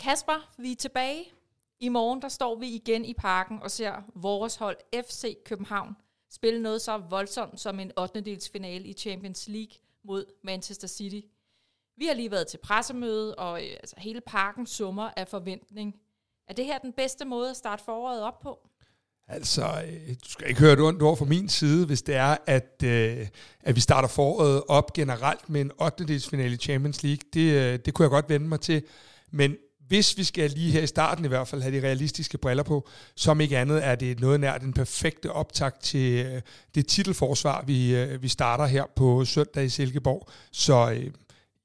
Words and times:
Kasper, 0.00 0.50
vi 0.58 0.72
er 0.72 0.76
tilbage. 0.76 1.24
I 1.80 1.88
morgen 1.88 2.22
der 2.22 2.28
står 2.28 2.58
vi 2.58 2.68
igen 2.68 3.04
i 3.04 3.14
parken 3.14 3.62
og 3.62 3.70
ser 3.70 3.92
vores 4.14 4.56
hold 4.56 4.76
FC 5.06 5.36
København 5.44 5.96
spille 6.30 6.62
noget 6.62 6.82
så 6.82 6.98
voldsomt 7.10 7.60
som 7.60 7.80
en 7.80 7.92
8. 7.98 8.38
finale 8.52 8.84
i 8.84 8.92
Champions 8.92 9.48
League 9.48 9.72
mod 10.04 10.24
Manchester 10.44 10.88
City. 10.88 11.26
Vi 11.96 12.06
har 12.06 12.14
lige 12.14 12.30
været 12.30 12.46
til 12.46 12.58
pressemøde, 12.62 13.34
og 13.34 13.64
øh, 13.64 13.70
altså, 13.80 13.94
hele 13.98 14.20
parken 14.20 14.66
summer 14.66 15.10
af 15.16 15.28
forventning. 15.28 15.94
Er 16.48 16.54
det 16.54 16.64
her 16.64 16.78
den 16.78 16.92
bedste 16.92 17.24
måde 17.24 17.50
at 17.50 17.56
starte 17.56 17.84
foråret 17.84 18.22
op 18.22 18.40
på? 18.40 18.58
Altså, 19.28 19.62
øh, 19.62 20.14
du 20.24 20.30
skal 20.30 20.48
ikke 20.48 20.60
høre 20.60 20.72
et 20.72 20.80
ondt 20.80 21.02
ord 21.02 21.16
fra 21.16 21.24
min 21.24 21.48
side, 21.48 21.86
hvis 21.86 22.02
det 22.02 22.14
er, 22.14 22.36
at, 22.46 22.82
øh, 22.84 23.28
at 23.60 23.76
vi 23.76 23.80
starter 23.80 24.08
foråret 24.08 24.62
op 24.68 24.92
generelt 24.92 25.48
med 25.48 25.60
en 25.60 25.72
8. 25.80 26.20
finale 26.20 26.54
i 26.54 26.56
Champions 26.56 27.02
League. 27.02 27.22
Det, 27.34 27.52
øh, 27.52 27.78
det 27.78 27.94
kunne 27.94 28.04
jeg 28.04 28.10
godt 28.10 28.28
vende 28.28 28.48
mig 28.48 28.60
til. 28.60 28.82
Men 29.30 29.56
hvis 29.90 30.18
vi 30.18 30.24
skal 30.24 30.50
lige 30.50 30.72
her 30.72 30.82
i 30.82 30.86
starten 30.86 31.24
i 31.24 31.28
hvert 31.28 31.48
fald 31.48 31.62
have 31.62 31.80
de 31.80 31.86
realistiske 31.86 32.38
briller 32.38 32.62
på, 32.62 32.88
som 33.16 33.40
ikke 33.40 33.58
andet 33.58 33.86
er 33.86 33.94
det 33.94 34.20
noget 34.20 34.40
nær 34.40 34.58
den 34.58 34.72
perfekte 34.72 35.32
optakt 35.32 35.82
til 35.82 36.26
øh, 36.26 36.42
det 36.74 36.86
titelforsvar, 36.86 37.64
vi, 37.66 37.96
øh, 37.96 38.22
vi 38.22 38.28
starter 38.28 38.66
her 38.66 38.84
på 38.96 39.24
søndag 39.24 39.64
i 39.64 39.68
Silkeborg. 39.68 40.28
Så 40.52 40.90
øh, 40.90 41.04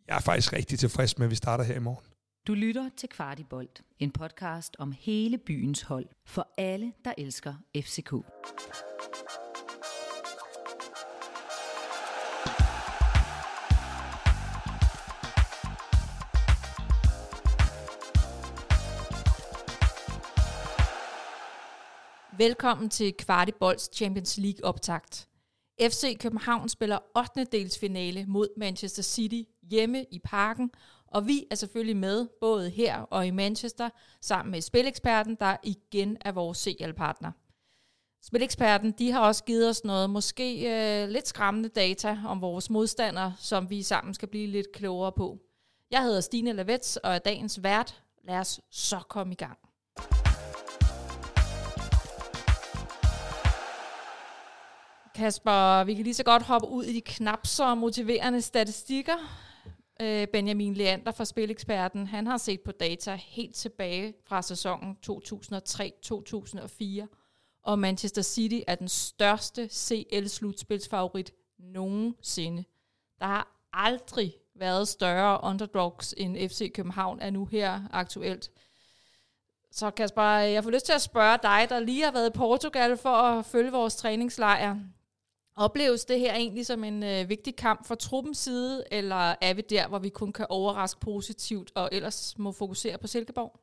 jeg 0.07 0.15
er 0.15 0.19
faktisk 0.19 0.53
rigtig 0.53 0.79
tilfreds 0.79 1.17
med, 1.17 1.25
at 1.25 1.31
vi 1.31 1.35
starter 1.35 1.63
her 1.63 1.75
i 1.75 1.79
morgen. 1.79 2.05
Du 2.47 2.53
lytter 2.53 2.89
til 2.97 3.09
Kvartibolt, 3.09 3.81
en 3.99 4.11
podcast 4.11 4.75
om 4.79 4.93
hele 4.99 5.37
byens 5.37 5.81
hold, 5.81 6.05
for 6.25 6.47
alle, 6.57 6.93
der 7.05 7.13
elsker 7.17 7.53
FCK. 7.77 8.13
Velkommen 22.37 22.89
til 22.89 23.13
Kvartibolds 23.13 23.89
Champions 23.93 24.37
League 24.37 24.65
optakt. 24.65 25.27
FC 25.81 26.17
København 26.19 26.69
spiller 26.69 26.99
8. 27.17 27.43
dels 27.43 27.79
finale 27.79 28.25
mod 28.25 28.47
Manchester 28.57 29.03
City 29.03 29.41
hjemme 29.61 30.05
i 30.11 30.19
parken, 30.19 30.71
og 31.07 31.27
vi 31.27 31.45
er 31.51 31.55
selvfølgelig 31.55 31.97
med 31.97 32.27
både 32.41 32.69
her 32.69 32.99
og 32.99 33.27
i 33.27 33.31
Manchester 33.31 33.89
sammen 34.21 34.51
med 34.51 34.61
Spileksperten, 34.61 35.37
der 35.39 35.57
igen 35.63 36.17
er 36.21 36.31
vores 36.31 36.57
CL-partner. 36.57 37.31
Spileksperten 38.23 38.91
de 38.91 39.11
har 39.11 39.19
også 39.19 39.43
givet 39.43 39.69
os 39.69 39.83
noget 39.83 40.09
måske 40.09 40.53
øh, 40.53 41.09
lidt 41.09 41.27
skræmmende 41.27 41.69
data 41.69 42.17
om 42.27 42.41
vores 42.41 42.69
modstandere, 42.69 43.33
som 43.37 43.69
vi 43.69 43.83
sammen 43.83 44.13
skal 44.13 44.27
blive 44.27 44.47
lidt 44.47 44.71
klogere 44.73 45.11
på. 45.11 45.39
Jeg 45.91 46.03
hedder 46.03 46.21
Stine 46.21 46.53
Lavets 46.53 46.97
og 46.97 47.15
er 47.15 47.19
dagens 47.19 47.63
vært. 47.63 48.03
Lad 48.23 48.37
os 48.37 48.61
så 48.71 48.99
komme 49.09 49.33
i 49.33 49.35
gang. 49.35 49.57
Kasper, 55.15 55.83
vi 55.83 55.95
kan 55.95 56.03
lige 56.03 56.13
så 56.13 56.23
godt 56.23 56.43
hoppe 56.43 56.67
ud 56.67 56.83
i 56.83 56.93
de 56.93 57.01
knap 57.01 57.47
så 57.47 57.75
motiverende 57.75 58.41
statistikker. 58.41 59.13
Øh, 60.01 60.27
Benjamin 60.27 60.73
Leander 60.73 61.11
fra 61.11 61.25
Spileksperten, 61.25 62.07
han 62.07 62.27
har 62.27 62.37
set 62.37 62.61
på 62.61 62.71
data 62.71 63.15
helt 63.15 63.55
tilbage 63.55 64.13
fra 64.27 64.41
sæsonen 64.41 64.97
2003-2004, 65.07 67.07
og 67.63 67.79
Manchester 67.79 68.21
City 68.21 68.59
er 68.67 68.75
den 68.75 68.87
største 68.87 69.69
CL-slutspilsfavorit 69.71 71.31
nogensinde. 71.59 72.63
Der 73.19 73.25
har 73.25 73.69
aldrig 73.73 74.33
været 74.55 74.87
større 74.87 75.39
underdogs 75.43 76.13
end 76.17 76.49
FC 76.49 76.73
København 76.73 77.19
er 77.19 77.29
nu 77.29 77.45
her 77.45 77.81
aktuelt. 77.91 78.51
Så 79.71 79.91
Kasper, 79.91 80.23
jeg 80.23 80.63
får 80.63 80.71
lyst 80.71 80.85
til 80.85 80.93
at 80.93 81.01
spørge 81.01 81.37
dig, 81.43 81.65
der 81.69 81.79
lige 81.79 82.03
har 82.03 82.11
været 82.11 82.29
i 82.29 82.37
Portugal 82.37 82.97
for 82.97 83.09
at 83.09 83.45
følge 83.45 83.71
vores 83.71 83.95
træningslejr. 83.95 84.75
Opleves 85.57 86.05
det 86.05 86.19
her 86.19 86.33
egentlig 86.33 86.65
som 86.65 86.83
en 86.83 87.03
øh, 87.03 87.29
vigtig 87.29 87.55
kamp 87.55 87.87
fra 87.87 87.95
truppens 87.95 88.37
side, 88.37 88.83
eller 88.91 89.35
er 89.41 89.53
vi 89.53 89.63
der, 89.69 89.87
hvor 89.87 89.99
vi 89.99 90.09
kun 90.09 90.33
kan 90.33 90.45
overraske 90.49 90.99
positivt, 90.99 91.71
og 91.75 91.89
ellers 91.91 92.35
må 92.37 92.51
fokusere 92.51 92.97
på 92.97 93.07
Silkeborg? 93.07 93.59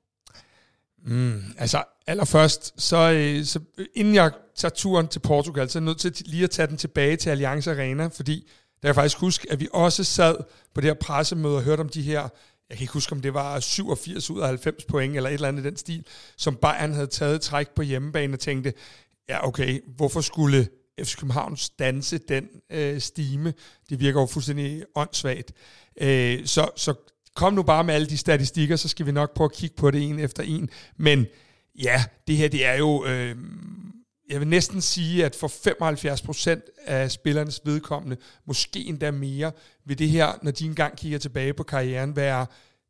Mm, 1.04 1.42
altså 1.58 1.84
allerførst, 2.06 2.82
så, 2.82 2.96
øh, 2.96 3.44
så 3.44 3.60
øh, 3.78 3.86
inden 3.94 4.14
jeg 4.14 4.32
tager 4.54 4.72
turen 4.74 5.08
til 5.08 5.18
Portugal, 5.18 5.70
så 5.70 5.78
er 5.78 5.80
jeg 5.80 5.84
nødt 5.84 5.98
til 5.98 6.26
lige 6.26 6.44
at 6.44 6.50
tage 6.50 6.66
den 6.66 6.76
tilbage 6.76 7.16
til 7.16 7.30
Allianz 7.30 7.66
Arena, 7.68 8.06
fordi 8.06 8.48
der 8.82 8.88
jeg 8.88 8.94
faktisk 8.94 9.18
huske, 9.18 9.52
at 9.52 9.60
vi 9.60 9.68
også 9.72 10.04
sad 10.04 10.36
på 10.74 10.80
det 10.80 10.84
her 10.84 10.94
pressemøde 10.94 11.56
og 11.56 11.62
hørte 11.62 11.80
om 11.80 11.88
de 11.88 12.02
her, 12.02 12.20
jeg 12.68 12.76
kan 12.78 12.84
ikke 12.84 12.92
huske, 12.92 13.12
om 13.12 13.20
det 13.20 13.34
var 13.34 13.60
87 13.60 14.30
ud 14.30 14.40
af 14.40 14.48
90 14.48 14.84
point, 14.84 15.16
eller 15.16 15.30
et 15.30 15.34
eller 15.34 15.48
andet 15.48 15.62
i 15.62 15.66
den 15.66 15.76
stil, 15.76 16.06
som 16.36 16.56
Bayern 16.56 16.92
havde 16.92 17.06
taget 17.06 17.40
træk 17.40 17.70
på 17.70 17.82
hjemmebane 17.82 18.34
og 18.34 18.40
tænkte, 18.40 18.72
ja 19.28 19.46
okay, 19.48 19.80
hvorfor 19.96 20.20
skulle 20.20 20.68
FC 21.00 21.16
København 21.16 21.56
stanse 21.56 22.18
den 22.18 22.48
øh, 22.70 23.00
stime. 23.00 23.54
Det 23.90 24.00
virker 24.00 24.20
jo 24.20 24.26
fuldstændig 24.26 24.82
åndssvagt. 24.94 25.52
Øh, 26.00 26.46
så, 26.46 26.70
så 26.76 26.94
kom 27.34 27.52
nu 27.54 27.62
bare 27.62 27.84
med 27.84 27.94
alle 27.94 28.06
de 28.06 28.18
statistikker, 28.18 28.76
så 28.76 28.88
skal 28.88 29.06
vi 29.06 29.12
nok 29.12 29.34
prøve 29.34 29.44
at 29.46 29.52
kigge 29.52 29.76
på 29.76 29.90
det 29.90 30.02
en 30.02 30.18
efter 30.18 30.42
en. 30.42 30.70
Men 30.96 31.26
ja, 31.82 32.04
det 32.26 32.36
her 32.36 32.48
det 32.48 32.66
er 32.66 32.74
jo... 32.74 33.04
Øh, 33.06 33.36
jeg 34.30 34.40
vil 34.40 34.48
næsten 34.48 34.80
sige, 34.80 35.24
at 35.24 35.36
for 35.36 35.48
75 35.48 36.22
procent 36.22 36.64
af 36.86 37.10
spillernes 37.10 37.60
vedkommende, 37.64 38.16
måske 38.46 38.84
endda 38.86 39.10
mere, 39.10 39.52
vil 39.86 39.98
det 39.98 40.08
her, 40.08 40.38
når 40.42 40.50
de 40.50 40.64
engang 40.64 40.96
kigger 40.96 41.18
tilbage 41.18 41.54
på 41.54 41.62
karrieren, 41.62 42.16
være 42.16 42.46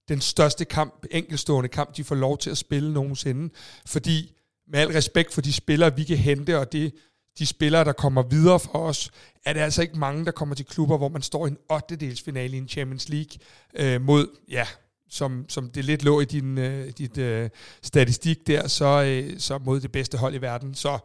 den 0.08 0.20
største 0.20 0.64
kamp, 0.64 1.06
enkelstående 1.10 1.68
kamp, 1.68 1.96
de 1.96 2.04
får 2.04 2.14
lov 2.14 2.38
til 2.38 2.50
at 2.50 2.58
spille 2.58 2.92
nogensinde. 2.92 3.54
Fordi 3.86 4.32
med 4.68 4.80
al 4.80 4.88
respekt 4.88 5.34
for 5.34 5.40
de 5.40 5.52
spillere, 5.52 5.96
vi 5.96 6.04
kan 6.04 6.16
hente, 6.16 6.58
og 6.58 6.72
det 6.72 6.94
de 7.38 7.46
spillere, 7.46 7.84
der 7.84 7.92
kommer 7.92 8.22
videre 8.22 8.60
for 8.60 8.78
os, 8.78 9.10
er 9.44 9.52
det 9.52 9.60
altså 9.60 9.82
ikke 9.82 9.98
mange, 9.98 10.24
der 10.24 10.30
kommer 10.30 10.54
til 10.54 10.66
klubber, 10.66 10.98
hvor 10.98 11.08
man 11.08 11.22
står 11.22 11.46
i 11.46 11.50
en 11.50 11.58
8. 11.72 12.16
finale 12.24 12.56
i 12.56 12.58
en 12.58 12.68
Champions 12.68 13.08
League 13.08 13.38
øh, 13.74 14.00
mod, 14.00 14.26
ja, 14.48 14.66
som, 15.08 15.44
som 15.48 15.70
det 15.70 15.84
lidt 15.84 16.02
lå 16.02 16.20
i 16.20 16.24
din 16.24 16.58
øh, 16.58 16.92
dit, 16.98 17.18
øh, 17.18 17.50
statistik 17.82 18.46
der, 18.46 18.68
så, 18.68 19.02
øh, 19.02 19.38
så 19.38 19.58
mod 19.58 19.80
det 19.80 19.92
bedste 19.92 20.18
hold 20.18 20.34
i 20.34 20.40
verden. 20.40 20.74
Så 20.74 20.98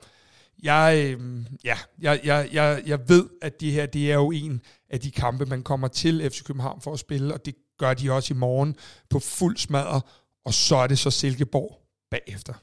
jeg, 0.63 1.15
øh, 1.19 1.45
ja, 1.63 1.77
jeg, 1.99 2.19
jeg, 2.23 2.49
jeg, 2.51 2.83
jeg 2.85 3.09
ved, 3.09 3.29
at 3.41 3.61
det 3.61 3.71
her 3.71 3.85
det 3.85 4.11
er 4.11 4.15
jo 4.15 4.31
en 4.31 4.61
af 4.89 4.99
de 4.99 5.11
kampe, 5.11 5.45
man 5.45 5.63
kommer 5.63 5.87
til 5.87 6.29
FC 6.29 6.43
København 6.43 6.81
for 6.81 6.93
at 6.93 6.99
spille, 6.99 7.33
og 7.33 7.45
det 7.45 7.55
gør 7.77 7.93
de 7.93 8.11
også 8.11 8.33
i 8.33 8.37
morgen 8.37 8.75
på 9.09 9.19
fuld 9.19 9.57
smadre, 9.57 10.01
og 10.45 10.53
så 10.53 10.75
er 10.75 10.87
det 10.87 10.99
så 10.99 11.11
Silkeborg 11.11 11.81
bagefter. 12.11 12.53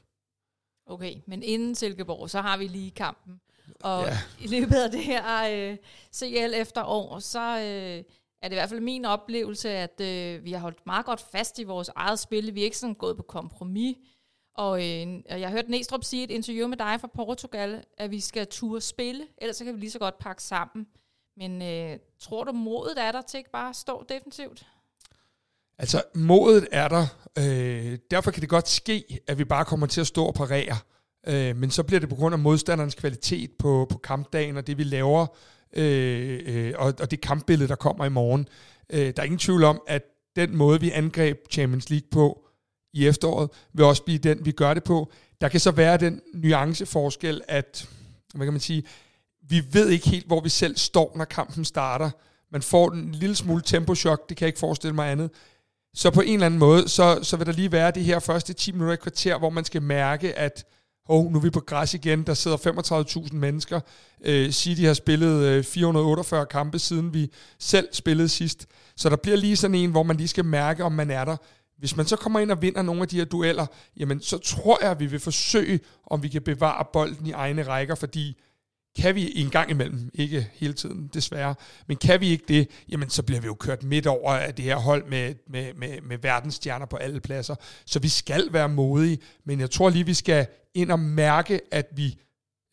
Okay, 0.87 1.15
men 1.27 1.43
inden 1.43 1.75
Silkeborg, 1.75 2.29
så 2.29 2.41
har 2.41 2.57
vi 2.57 2.67
lige 2.67 2.91
kampen 2.91 3.39
og 3.81 4.05
ja. 4.05 4.17
i 4.39 4.47
løbet 4.47 4.75
af 4.75 4.91
det 4.91 5.03
her 5.03 5.23
øh, 5.51 5.77
CL 6.13 6.53
efter 6.55 6.83
år, 6.83 7.19
så 7.19 7.39
øh, 7.39 8.03
er 8.41 8.47
det 8.49 8.51
i 8.51 8.59
hvert 8.59 8.69
fald 8.69 8.79
min 8.79 9.05
oplevelse, 9.05 9.69
at 9.69 10.01
øh, 10.01 10.43
vi 10.43 10.51
har 10.51 10.59
holdt 10.59 10.85
meget 10.85 11.05
godt 11.05 11.25
fast 11.31 11.59
i 11.59 11.63
vores 11.63 11.89
eget 11.95 12.19
spil. 12.19 12.55
Vi 12.55 12.59
er 12.59 12.65
ikke 12.65 12.77
sådan 12.77 12.95
gået 12.95 13.17
på 13.17 13.23
kompromis. 13.23 13.95
Og 14.57 14.79
øh, 14.79 15.21
jeg 15.29 15.51
hørte 15.51 15.71
Næstrup 15.71 16.03
sige 16.03 16.23
et 16.23 16.31
interview 16.31 16.67
med 16.67 16.77
dig 16.77 16.97
fra 17.01 17.07
Portugal, 17.15 17.83
at 17.97 18.11
vi 18.11 18.19
skal 18.19 18.47
ture 18.47 18.81
spille, 18.81 19.27
ellers 19.37 19.57
så 19.57 19.63
kan 19.63 19.73
vi 19.73 19.79
lige 19.79 19.91
så 19.91 19.99
godt 19.99 20.17
pakke 20.17 20.43
sammen. 20.43 20.87
Men 21.37 21.61
øh, 21.61 21.99
tror 22.19 22.43
du, 22.43 22.51
modet 22.51 23.03
er 23.03 23.11
der 23.11 23.21
til 23.21 23.37
ikke 23.37 23.51
bare 23.51 23.69
at 23.69 23.75
stå 23.75 24.05
defensivt? 24.09 24.65
Altså, 25.77 26.03
modet 26.15 26.67
er 26.71 26.87
der. 26.87 27.05
Øh, 27.37 27.97
derfor 28.11 28.31
kan 28.31 28.41
det 28.41 28.49
godt 28.49 28.67
ske, 28.67 29.19
at 29.27 29.37
vi 29.37 29.45
bare 29.45 29.65
kommer 29.65 29.87
til 29.87 30.01
at 30.01 30.07
stå 30.07 30.25
og 30.25 30.33
parere. 30.33 30.77
Øh, 31.27 31.55
men 31.55 31.71
så 31.71 31.83
bliver 31.83 31.99
det 31.99 32.09
på 32.09 32.15
grund 32.15 32.33
af 32.33 32.39
modstanderens 32.39 32.95
kvalitet 32.95 33.51
på, 33.59 33.87
på 33.89 33.97
kampdagen, 33.97 34.57
og 34.57 34.67
det 34.67 34.77
vi 34.77 34.83
laver, 34.83 35.27
øh, 35.73 36.39
øh, 36.45 36.73
og, 36.77 36.93
og 36.99 37.11
det 37.11 37.21
kampbillede, 37.21 37.69
der 37.69 37.75
kommer 37.75 38.05
i 38.05 38.09
morgen. 38.09 38.47
Øh, 38.89 39.13
der 39.15 39.21
er 39.21 39.23
ingen 39.23 39.39
tvivl 39.39 39.63
om, 39.63 39.81
at 39.87 40.03
den 40.35 40.55
måde, 40.55 40.81
vi 40.81 40.91
angreb 40.91 41.37
Champions 41.51 41.89
League 41.89 42.07
på 42.11 42.41
i 42.93 43.07
efteråret, 43.07 43.49
vil 43.73 43.85
også 43.85 44.03
blive 44.03 44.17
den, 44.17 44.45
vi 44.45 44.51
gør 44.51 44.73
det 44.73 44.83
på. 44.83 45.11
Der 45.41 45.47
kan 45.47 45.59
så 45.59 45.71
være 45.71 45.97
den 45.97 46.21
nuanceforskel, 46.33 47.41
at, 47.47 47.89
hvad 48.35 48.45
kan 48.45 48.53
man 48.53 48.59
sige, 48.59 48.83
vi 49.49 49.63
ved 49.71 49.89
ikke 49.89 50.09
helt, 50.09 50.27
hvor 50.27 50.41
vi 50.41 50.49
selv 50.49 50.77
står, 50.77 51.13
når 51.15 51.25
kampen 51.25 51.65
starter. 51.65 52.09
Man 52.51 52.61
får 52.61 52.91
en 52.91 53.11
lille 53.11 53.35
smule 53.35 53.61
tempochok, 53.61 54.29
det 54.29 54.37
kan 54.37 54.45
jeg 54.45 54.49
ikke 54.49 54.59
forestille 54.59 54.95
mig 54.95 55.11
andet. 55.11 55.31
Så 55.93 56.11
på 56.11 56.21
en 56.21 56.33
eller 56.33 56.45
anden 56.45 56.59
måde, 56.59 56.89
så, 56.89 57.19
så 57.21 57.37
vil 57.37 57.47
der 57.47 57.53
lige 57.53 57.71
være 57.71 57.91
det 57.91 58.03
her 58.03 58.19
første 58.19 58.53
10 58.53 58.71
minutter 58.71 58.93
i 58.93 58.97
kvarter, 59.01 59.37
hvor 59.37 59.49
man 59.49 59.65
skal 59.65 59.81
mærke, 59.81 60.39
at 60.39 60.65
hov, 61.07 61.31
nu 61.31 61.37
er 61.37 61.41
vi 61.41 61.49
på 61.49 61.59
græs 61.59 61.93
igen, 61.93 62.23
der 62.23 62.33
sidder 62.33 62.57
35.000 62.57 63.35
mennesker. 63.35 63.79
Øh, 64.25 64.51
City 64.51 64.81
har 64.81 64.93
spillet 64.93 65.43
øh, 65.43 65.63
448 65.63 66.45
kampe, 66.45 66.79
siden 66.79 67.13
vi 67.13 67.31
selv 67.59 67.87
spillede 67.91 68.29
sidst. 68.29 68.67
Så 68.95 69.09
der 69.09 69.15
bliver 69.15 69.37
lige 69.37 69.55
sådan 69.55 69.75
en, 69.75 69.91
hvor 69.91 70.03
man 70.03 70.17
lige 70.17 70.27
skal 70.27 70.45
mærke, 70.45 70.83
om 70.83 70.91
man 70.91 71.11
er 71.11 71.25
der. 71.25 71.37
Hvis 71.77 71.95
man 71.95 72.05
så 72.05 72.15
kommer 72.15 72.39
ind 72.39 72.51
og 72.51 72.61
vinder 72.61 72.81
nogle 72.81 73.01
af 73.01 73.07
de 73.07 73.17
her 73.17 73.25
dueller, 73.25 73.65
jamen 73.97 74.21
så 74.21 74.37
tror 74.37 74.77
jeg, 74.81 74.91
at 74.91 74.99
vi 74.99 75.05
vil 75.05 75.19
forsøge, 75.19 75.79
om 76.07 76.23
vi 76.23 76.27
kan 76.27 76.41
bevare 76.41 76.85
bolden 76.93 77.25
i 77.25 77.31
egne 77.31 77.63
rækker, 77.63 77.95
fordi 77.95 78.37
kan 78.95 79.15
vi 79.15 79.31
en 79.35 79.49
gang 79.49 79.69
imellem, 79.69 80.09
ikke 80.13 80.49
hele 80.53 80.73
tiden 80.73 81.07
desværre, 81.13 81.55
men 81.87 81.97
kan 81.97 82.21
vi 82.21 82.27
ikke 82.29 82.45
det, 82.47 82.69
jamen 82.89 83.09
så 83.09 83.23
bliver 83.23 83.41
vi 83.41 83.45
jo 83.45 83.53
kørt 83.53 83.83
midt 83.83 84.07
over 84.07 84.31
af 84.33 84.55
det 84.55 84.65
her 84.65 84.75
hold 84.75 85.05
med, 85.05 85.35
med, 85.47 85.73
med, 85.73 86.01
med 86.01 86.17
verdensstjerner 86.17 86.85
på 86.85 86.95
alle 86.95 87.19
pladser. 87.19 87.55
Så 87.85 87.99
vi 87.99 88.07
skal 88.07 88.53
være 88.53 88.69
modige, 88.69 89.19
men 89.43 89.59
jeg 89.59 89.71
tror 89.71 89.89
lige, 89.89 90.05
vi 90.05 90.13
skal 90.13 90.47
ind 90.73 90.91
og 90.91 90.99
mærke, 90.99 91.61
at 91.71 91.87
vi, 91.95 92.17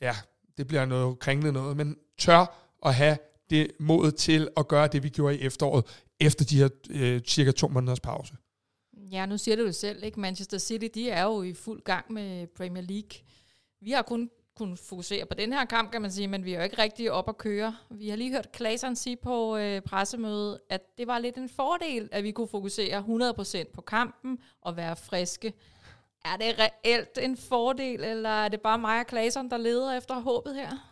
ja, 0.01 0.17
det 0.57 0.67
bliver 0.67 0.85
noget 0.85 1.19
kringlet 1.19 1.53
noget, 1.53 1.77
men 1.77 1.97
tør 2.19 2.69
at 2.87 2.95
have 2.95 3.17
det 3.51 3.71
mod 3.81 4.13
til 4.13 4.49
at 4.57 4.69
gøre 4.69 4.89
det, 4.89 5.03
vi 5.03 5.09
gjorde 5.09 5.39
i 5.39 5.41
efteråret, 5.41 5.85
efter 6.21 6.45
de 6.45 6.59
her 6.59 6.69
øh, 6.91 7.21
cirka 7.21 7.51
to 7.51 7.69
måneders 7.69 8.01
pause. 8.01 8.35
Ja, 9.13 9.27
nu 9.27 9.39
siger 9.39 9.57
du 9.57 9.67
det 9.67 9.75
selv, 9.75 10.05
ikke? 10.05 10.21
Manchester 10.21 10.59
City, 10.59 10.87
de 10.95 11.11
er 11.11 11.23
jo 11.23 11.43
i 11.43 11.55
fuld 11.55 11.83
gang 11.83 12.13
med 12.13 12.47
Premier 12.47 12.83
League. 12.83 13.11
Vi 13.81 13.91
har 13.91 14.03
kun 14.03 14.31
kunne 14.57 14.77
fokusere 14.77 15.27
på 15.27 15.35
den 15.35 15.53
her 15.53 15.65
kamp, 15.65 15.93
kan 15.93 16.03
man 16.03 16.11
sige, 16.11 16.29
men 16.29 16.45
vi 16.45 16.53
er 16.53 16.59
jo 16.59 16.65
ikke 16.65 16.83
rigtig 16.83 17.13
op 17.13 17.29
at 17.29 17.39
køre. 17.39 17.77
Vi 17.91 18.09
har 18.09 18.17
lige 18.17 18.33
hørt 18.33 18.53
Klaseren 18.53 18.97
sige 18.97 19.17
på 19.17 19.57
øh, 19.57 19.81
pressemødet, 19.81 20.61
at 20.69 20.99
det 20.99 21.07
var 21.07 21.19
lidt 21.19 21.37
en 21.37 21.49
fordel, 21.49 22.09
at 22.13 22.25
vi 22.25 22.31
kunne 22.31 22.49
fokusere 22.49 23.05
100% 23.69 23.73
på 23.75 23.81
kampen 23.81 24.39
og 24.61 24.77
være 24.77 24.97
friske. 24.97 25.53
Er 26.25 26.37
det 26.37 26.59
reelt 26.59 27.19
en 27.19 27.37
fordel, 27.37 28.05
eller 28.05 28.29
er 28.29 28.49
det 28.49 28.61
bare 28.61 28.79
mig 28.79 29.01
og 29.01 29.07
Klaseren, 29.07 29.51
der 29.51 29.57
leder 29.57 29.97
efter 29.97 30.21
håbet 30.21 30.55
her? 30.55 30.92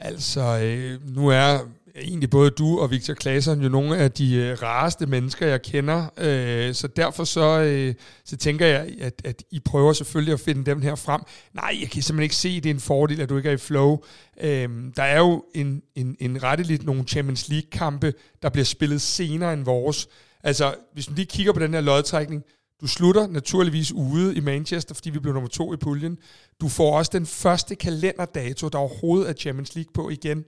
Altså, 0.00 0.60
øh, 0.62 1.14
nu 1.14 1.28
er 1.28 1.58
egentlig 1.96 2.30
både 2.30 2.50
du 2.50 2.78
og 2.80 2.90
Victor 2.90 3.14
Claesson 3.14 3.60
jo 3.60 3.68
nogle 3.68 3.96
af 3.96 4.12
de 4.12 4.34
øh, 4.34 4.62
rareste 4.62 5.06
mennesker, 5.06 5.46
jeg 5.46 5.62
kender. 5.62 6.06
Øh, 6.18 6.74
så 6.74 6.86
derfor 6.86 7.24
så, 7.24 7.60
øh, 7.60 7.94
så 8.24 8.36
tænker 8.36 8.66
jeg, 8.66 8.94
at, 9.00 9.22
at 9.24 9.42
I 9.50 9.60
prøver 9.60 9.92
selvfølgelig 9.92 10.34
at 10.34 10.40
finde 10.40 10.66
dem 10.66 10.82
her 10.82 10.94
frem. 10.94 11.20
Nej, 11.54 11.76
jeg 11.80 11.90
kan 11.90 12.02
simpelthen 12.02 12.22
ikke 12.22 12.36
se, 12.36 12.48
at 12.48 12.64
det 12.64 12.70
er 12.70 12.74
en 12.74 12.80
fordel, 12.80 13.20
at 13.20 13.28
du 13.28 13.36
ikke 13.36 13.48
er 13.48 13.54
i 13.54 13.56
flow. 13.56 13.98
Øh, 14.40 14.68
der 14.96 15.02
er 15.02 15.18
jo 15.18 15.44
en, 15.54 15.82
en, 15.94 16.16
en 16.20 16.42
retteligt 16.42 16.84
nogle 16.84 17.04
Champions 17.04 17.48
League-kampe, 17.48 18.12
der 18.42 18.48
bliver 18.48 18.64
spillet 18.64 19.00
senere 19.00 19.52
end 19.52 19.64
vores. 19.64 20.08
Altså, 20.42 20.74
hvis 20.94 21.08
man 21.08 21.16
lige 21.16 21.26
kigger 21.26 21.52
på 21.52 21.60
den 21.60 21.74
her 21.74 21.80
lodtrækning, 21.80 22.42
du 22.80 22.86
slutter 22.86 23.26
naturligvis 23.26 23.92
ude 23.92 24.36
i 24.36 24.40
Manchester, 24.40 24.94
fordi 24.94 25.10
vi 25.10 25.18
blev 25.18 25.34
nummer 25.34 25.48
to 25.48 25.74
i 25.74 25.76
puljen. 25.76 26.18
Du 26.60 26.68
får 26.68 26.98
også 26.98 27.10
den 27.14 27.26
første 27.26 27.74
kalenderdato, 27.74 28.68
der 28.68 28.78
overhovedet 28.78 29.28
er 29.28 29.32
Champions 29.32 29.74
League 29.74 29.92
på 29.94 30.10
igen. 30.10 30.44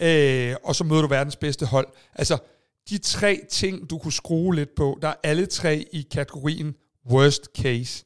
Øh, 0.00 0.54
og 0.64 0.76
så 0.76 0.84
møder 0.84 1.02
du 1.02 1.08
verdens 1.08 1.36
bedste 1.36 1.66
hold. 1.66 1.86
Altså, 2.14 2.38
de 2.90 2.98
tre 2.98 3.40
ting, 3.50 3.90
du 3.90 3.98
kunne 3.98 4.12
skrue 4.12 4.54
lidt 4.54 4.74
på, 4.74 4.98
der 5.02 5.08
er 5.08 5.14
alle 5.22 5.46
tre 5.46 5.84
i 5.92 6.06
kategorien 6.10 6.74
worst 7.10 7.48
case. 7.58 8.04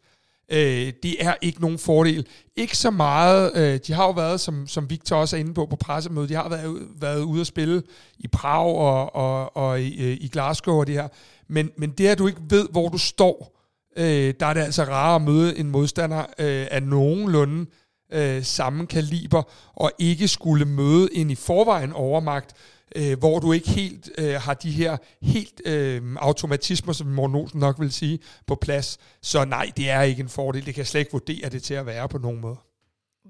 Øh, 0.53 0.93
det 1.03 1.25
er 1.25 1.35
ikke 1.43 1.61
nogen 1.61 1.79
fordel. 1.79 2.26
Ikke 2.56 2.76
så 2.76 2.91
meget. 2.91 3.53
Øh, 3.55 3.81
de 3.87 3.93
har 3.93 4.05
jo 4.05 4.11
været, 4.11 4.41
som, 4.41 4.67
som 4.67 4.91
Victor 4.91 5.17
også 5.17 5.37
er 5.37 5.41
inde 5.41 5.55
på 5.55 5.67
på 5.67 5.76
pressemødet, 5.76 6.29
de 6.29 6.35
har 6.35 6.49
været, 6.49 6.88
været 7.00 7.23
ude 7.23 7.41
at 7.41 7.47
spille 7.47 7.82
i 8.19 8.29
Prag 8.29 8.76
og, 8.76 9.15
og, 9.15 9.56
og 9.56 9.82
i, 9.82 10.11
øh, 10.11 10.17
i 10.20 10.29
Glasgow 10.29 10.75
og 10.75 10.87
det 10.87 10.94
her. 10.94 11.08
Men, 11.53 11.71
men 11.77 11.91
det, 11.91 12.07
at 12.09 12.19
du 12.19 12.27
ikke 12.27 12.41
ved, 12.51 12.69
hvor 12.71 12.89
du 12.89 12.99
står, 12.99 13.61
øh, 13.97 14.35
der 14.41 14.47
er 14.47 14.55
det 14.55 14.61
altså 14.61 14.85
rarere 14.85 15.15
at 15.15 15.23
møde 15.23 15.59
en 15.59 15.71
modstander 15.71 16.21
øh, 16.21 16.67
af 16.71 16.83
nogenlunde 16.83 17.67
øh, 18.13 18.45
samme 18.45 18.87
kaliber, 18.87 19.43
og 19.75 19.93
ikke 19.99 20.29
skulle 20.29 20.65
møde 20.65 21.09
en 21.13 21.31
i 21.31 21.35
forvejen 21.35 21.93
overmagt, 21.93 22.55
øh, 22.97 23.19
hvor 23.19 23.39
du 23.39 23.53
ikke 23.53 23.71
helt 23.71 24.11
øh, 24.19 24.35
har 24.35 24.55
de 24.55 24.71
her 24.71 24.97
helt 25.23 25.63
øh, 25.65 26.17
automatismer, 26.17 26.93
som 26.93 27.07
Morten 27.07 27.37
Olsen 27.37 27.61
nok 27.61 27.81
vil 27.81 27.93
sige, 27.93 28.19
på 28.47 28.55
plads. 28.55 28.99
Så 29.23 29.45
nej, 29.45 29.71
det 29.77 29.91
er 29.91 30.03
ikke 30.03 30.21
en 30.21 30.29
fordel. 30.29 30.67
Det 30.67 30.75
kan 30.75 30.81
jeg 30.81 30.87
slet 30.87 31.01
ikke 31.01 31.13
vurdere 31.13 31.49
det 31.49 31.63
til 31.63 31.75
at 31.75 31.87
være 31.87 32.09
på 32.09 32.19
nogen 32.19 32.41
måde. 32.41 32.57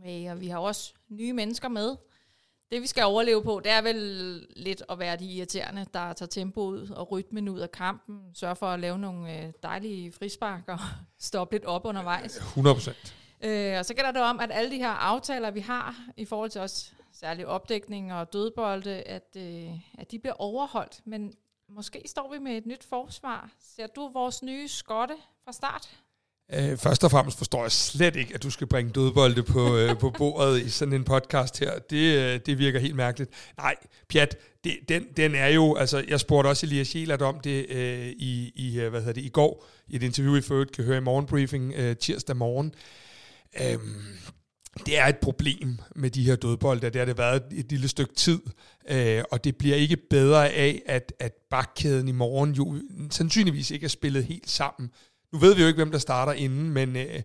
Ja, 0.07 0.33
og 0.33 0.41
vi 0.41 0.49
har 0.49 0.59
også 0.59 0.93
nye 1.11 1.33
mennesker 1.33 1.69
med. 1.69 1.97
Det 2.73 2.83
vi 2.83 2.87
skal 2.87 3.05
overleve 3.05 3.43
på, 3.43 3.61
det 3.65 3.73
er 3.73 3.83
vel 3.83 3.97
lidt 4.57 4.83
at 4.89 4.99
være 4.99 5.17
de 5.17 5.25
irriterende, 5.25 5.87
der 5.95 6.13
tager 6.13 6.29
tempoet 6.29 6.91
og 6.91 7.13
rytmen 7.13 7.49
ud 7.49 7.59
af 7.59 7.71
kampen, 7.71 8.21
sørge 8.35 8.57
for 8.57 8.67
at 8.67 8.81
lave 8.81 8.99
nogle 8.99 9.39
øh, 9.39 9.53
dejlige 9.63 10.13
frispark 10.13 10.63
og 10.67 10.79
stoppe 11.19 11.55
lidt 11.55 11.65
op 11.65 11.85
undervejs. 11.85 12.37
100 12.37 12.75
procent. 12.75 13.17
Øh, 13.41 13.79
og 13.79 13.85
så 13.85 13.95
gælder 13.95 14.11
det 14.11 14.23
om, 14.23 14.41
at 14.41 14.51
alle 14.53 14.71
de 14.71 14.77
her 14.77 14.91
aftaler, 14.91 15.51
vi 15.51 15.61
har 15.61 15.97
i 16.17 16.25
forhold 16.25 16.51
til 16.51 16.61
os 16.61 16.95
særlig 17.13 17.47
opdækning 17.47 18.13
og 18.13 18.33
dødbolde, 18.33 18.91
at, 18.91 19.37
øh, 19.37 19.71
at 19.99 20.11
de 20.11 20.19
bliver 20.19 20.35
overholdt. 20.39 21.01
Men 21.05 21.33
måske 21.69 22.03
står 22.07 22.33
vi 22.33 22.39
med 22.39 22.57
et 22.57 22.67
nyt 22.67 22.85
forsvar. 22.85 23.51
Ser 23.59 23.87
du 23.87 24.11
vores 24.13 24.43
nye 24.43 24.69
skotte 24.69 25.15
fra 25.45 25.53
start? 25.53 26.03
Øh, 26.54 26.78
først 26.78 27.04
og 27.04 27.10
fremmest 27.10 27.38
forstår 27.38 27.62
jeg 27.62 27.72
slet 27.72 28.16
ikke, 28.16 28.34
at 28.34 28.43
du 28.43 28.50
skal 28.50 28.66
bringe 28.66 28.93
dødbolde 28.93 29.43
på, 29.43 29.76
øh, 29.76 29.99
på 29.99 30.10
bordet 30.10 30.62
i 30.62 30.70
sådan 30.70 30.94
en 30.94 31.04
podcast 31.04 31.58
her. 31.58 31.78
Det, 31.90 32.19
øh, 32.19 32.40
det 32.46 32.58
virker 32.58 32.81
helt 32.81 32.96
mærkeligt. 32.96 33.31
Nej, 33.56 33.75
Pjat, 34.08 34.37
det, 34.64 34.78
den, 34.88 35.04
den 35.16 35.34
er 35.34 35.49
jo, 35.49 35.75
altså 35.75 36.04
jeg 36.08 36.20
spurgte 36.20 36.49
også 36.49 36.66
Elias 36.66 36.94
Jelert 36.94 37.22
om 37.22 37.40
det 37.40 37.66
øh, 37.69 38.08
i, 38.08 38.52
i, 38.54 38.81
øh, 38.81 38.90
hvad 38.90 39.00
hedder 39.00 39.12
det, 39.12 39.25
i 39.25 39.28
går, 39.28 39.66
i 39.88 39.96
et 39.96 40.02
interview 40.02 40.37
i 40.37 40.40
Født, 40.40 40.72
kan 40.72 40.84
høre 40.84 40.96
i 40.96 41.00
morgenbriefing 41.00 41.72
øh, 41.76 41.96
tirsdag 41.96 42.37
morgen. 42.37 42.75
Øhm, 43.60 44.04
det 44.87 44.99
er 44.99 45.06
et 45.06 45.19
problem 45.19 45.78
med 45.96 46.10
de 46.10 46.25
her 46.25 46.37
dødbolde, 46.37 46.90
det 46.90 46.96
har 46.96 47.04
det 47.04 47.19
været 47.19 47.43
et 47.52 47.70
lille 47.70 47.88
stykke 47.88 48.14
tid, 48.14 48.40
øh, 48.88 49.22
og 49.31 49.44
det 49.44 49.56
bliver 49.56 49.76
ikke 49.76 49.96
bedre 49.96 50.50
af, 50.50 50.82
at, 50.87 51.12
at 51.20 51.32
bakkæden 51.50 52.08
i 52.08 52.12
morgen 52.12 52.52
jo 52.52 52.76
sandsynligvis 53.10 53.70
ikke 53.70 53.84
er 53.84 53.88
spillet 53.88 54.25
helt 54.25 54.50
sammen. 54.50 54.90
Nu 55.32 55.38
ved 55.38 55.55
vi 55.55 55.61
jo 55.62 55.67
ikke, 55.67 55.79
hvem 55.79 55.90
der 55.90 55.99
starter 55.99 56.32
inden, 56.32 56.70
men 56.70 56.96
øh, 56.96 57.23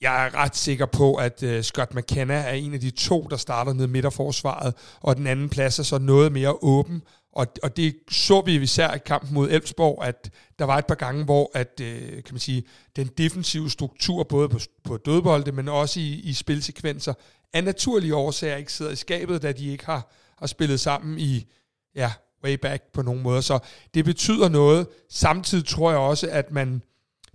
jeg 0.00 0.26
er 0.26 0.34
ret 0.34 0.56
sikker 0.56 0.86
på, 0.86 1.14
at 1.14 1.42
øh, 1.42 1.62
Scott 1.62 1.94
McKenna 1.94 2.34
er 2.34 2.52
en 2.52 2.74
af 2.74 2.80
de 2.80 2.90
to, 2.90 3.26
der 3.30 3.36
starter 3.36 3.72
ned 3.72 3.86
midterforsvaret, 3.86 4.74
og 5.00 5.16
den 5.16 5.26
anden 5.26 5.48
plads 5.48 5.78
er 5.78 5.82
så 5.82 5.98
noget 5.98 6.32
mere 6.32 6.56
åben, 6.62 7.02
og, 7.32 7.46
og 7.62 7.76
det 7.76 7.96
så 8.10 8.40
vi 8.40 8.54
især 8.54 8.94
i 8.94 8.98
kampen 8.98 9.34
mod 9.34 9.50
Elfsborg, 9.50 10.04
at 10.04 10.30
der 10.58 10.64
var 10.64 10.78
et 10.78 10.86
par 10.86 10.94
gange, 10.94 11.24
hvor 11.24 11.50
at, 11.54 11.80
øh, 11.82 12.10
kan 12.10 12.34
man 12.34 12.40
sige, 12.40 12.64
den 12.96 13.06
defensive 13.06 13.70
struktur, 13.70 14.22
både 14.22 14.48
på, 14.48 14.58
på 14.84 14.96
dødbolde, 14.96 15.52
men 15.52 15.68
også 15.68 16.00
i, 16.00 16.20
i 16.24 16.32
spilsekvenser, 16.32 17.14
af 17.52 17.64
naturlige 17.64 18.14
årsager 18.14 18.56
ikke 18.56 18.72
sidder 18.72 18.92
i 18.92 18.96
skabet, 18.96 19.42
da 19.42 19.52
de 19.52 19.66
ikke 19.68 19.86
har, 19.86 20.12
har 20.38 20.46
spillet 20.46 20.80
sammen 20.80 21.18
i, 21.18 21.46
ja, 21.94 22.12
way 22.44 22.54
back 22.54 22.82
på 22.92 23.02
nogen 23.02 23.22
måder. 23.22 23.40
Så 23.40 23.58
det 23.94 24.04
betyder 24.04 24.48
noget. 24.48 24.86
Samtidig 25.10 25.66
tror 25.66 25.90
jeg 25.90 26.00
også, 26.00 26.28
at 26.30 26.50
man 26.50 26.82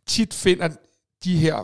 tit 0.08 0.34
finder 0.34 0.70
de 1.24 1.38
her 1.38 1.56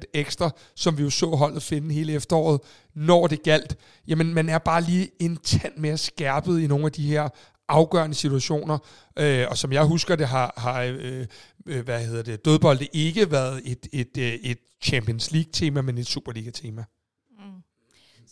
5-7% 0.00 0.10
ekstra, 0.14 0.50
som 0.74 0.98
vi 0.98 1.02
jo 1.02 1.10
så 1.10 1.26
holdet 1.26 1.62
finde 1.62 1.94
hele 1.94 2.12
efteråret, 2.12 2.60
når 2.94 3.26
det 3.26 3.42
galt, 3.42 3.76
jamen 4.06 4.34
man 4.34 4.48
er 4.48 4.58
bare 4.58 4.82
lige 4.82 5.10
en 5.20 5.36
tand 5.36 5.76
mere 5.76 5.98
skærpet 5.98 6.60
i 6.60 6.66
nogle 6.66 6.86
af 6.86 6.92
de 6.92 7.06
her 7.06 7.28
afgørende 7.68 8.14
situationer, 8.14 8.78
øh, 9.18 9.46
og 9.50 9.58
som 9.58 9.72
jeg 9.72 9.84
husker 9.84 10.16
det, 10.16 10.28
har, 10.28 10.54
har 10.56 10.82
øh, 10.82 11.26
øh 11.66 11.84
hvad 11.84 12.06
hedder 12.06 12.22
det, 12.22 12.44
dødbolde 12.44 12.86
ikke 12.92 13.30
været 13.30 13.62
et, 13.64 13.88
et, 13.92 14.18
et, 14.18 14.50
et 14.50 14.58
Champions 14.82 15.32
League-tema, 15.32 15.80
men 15.82 15.98
et 15.98 16.06
Superliga-tema. 16.06 16.84
Mm. 17.30 17.62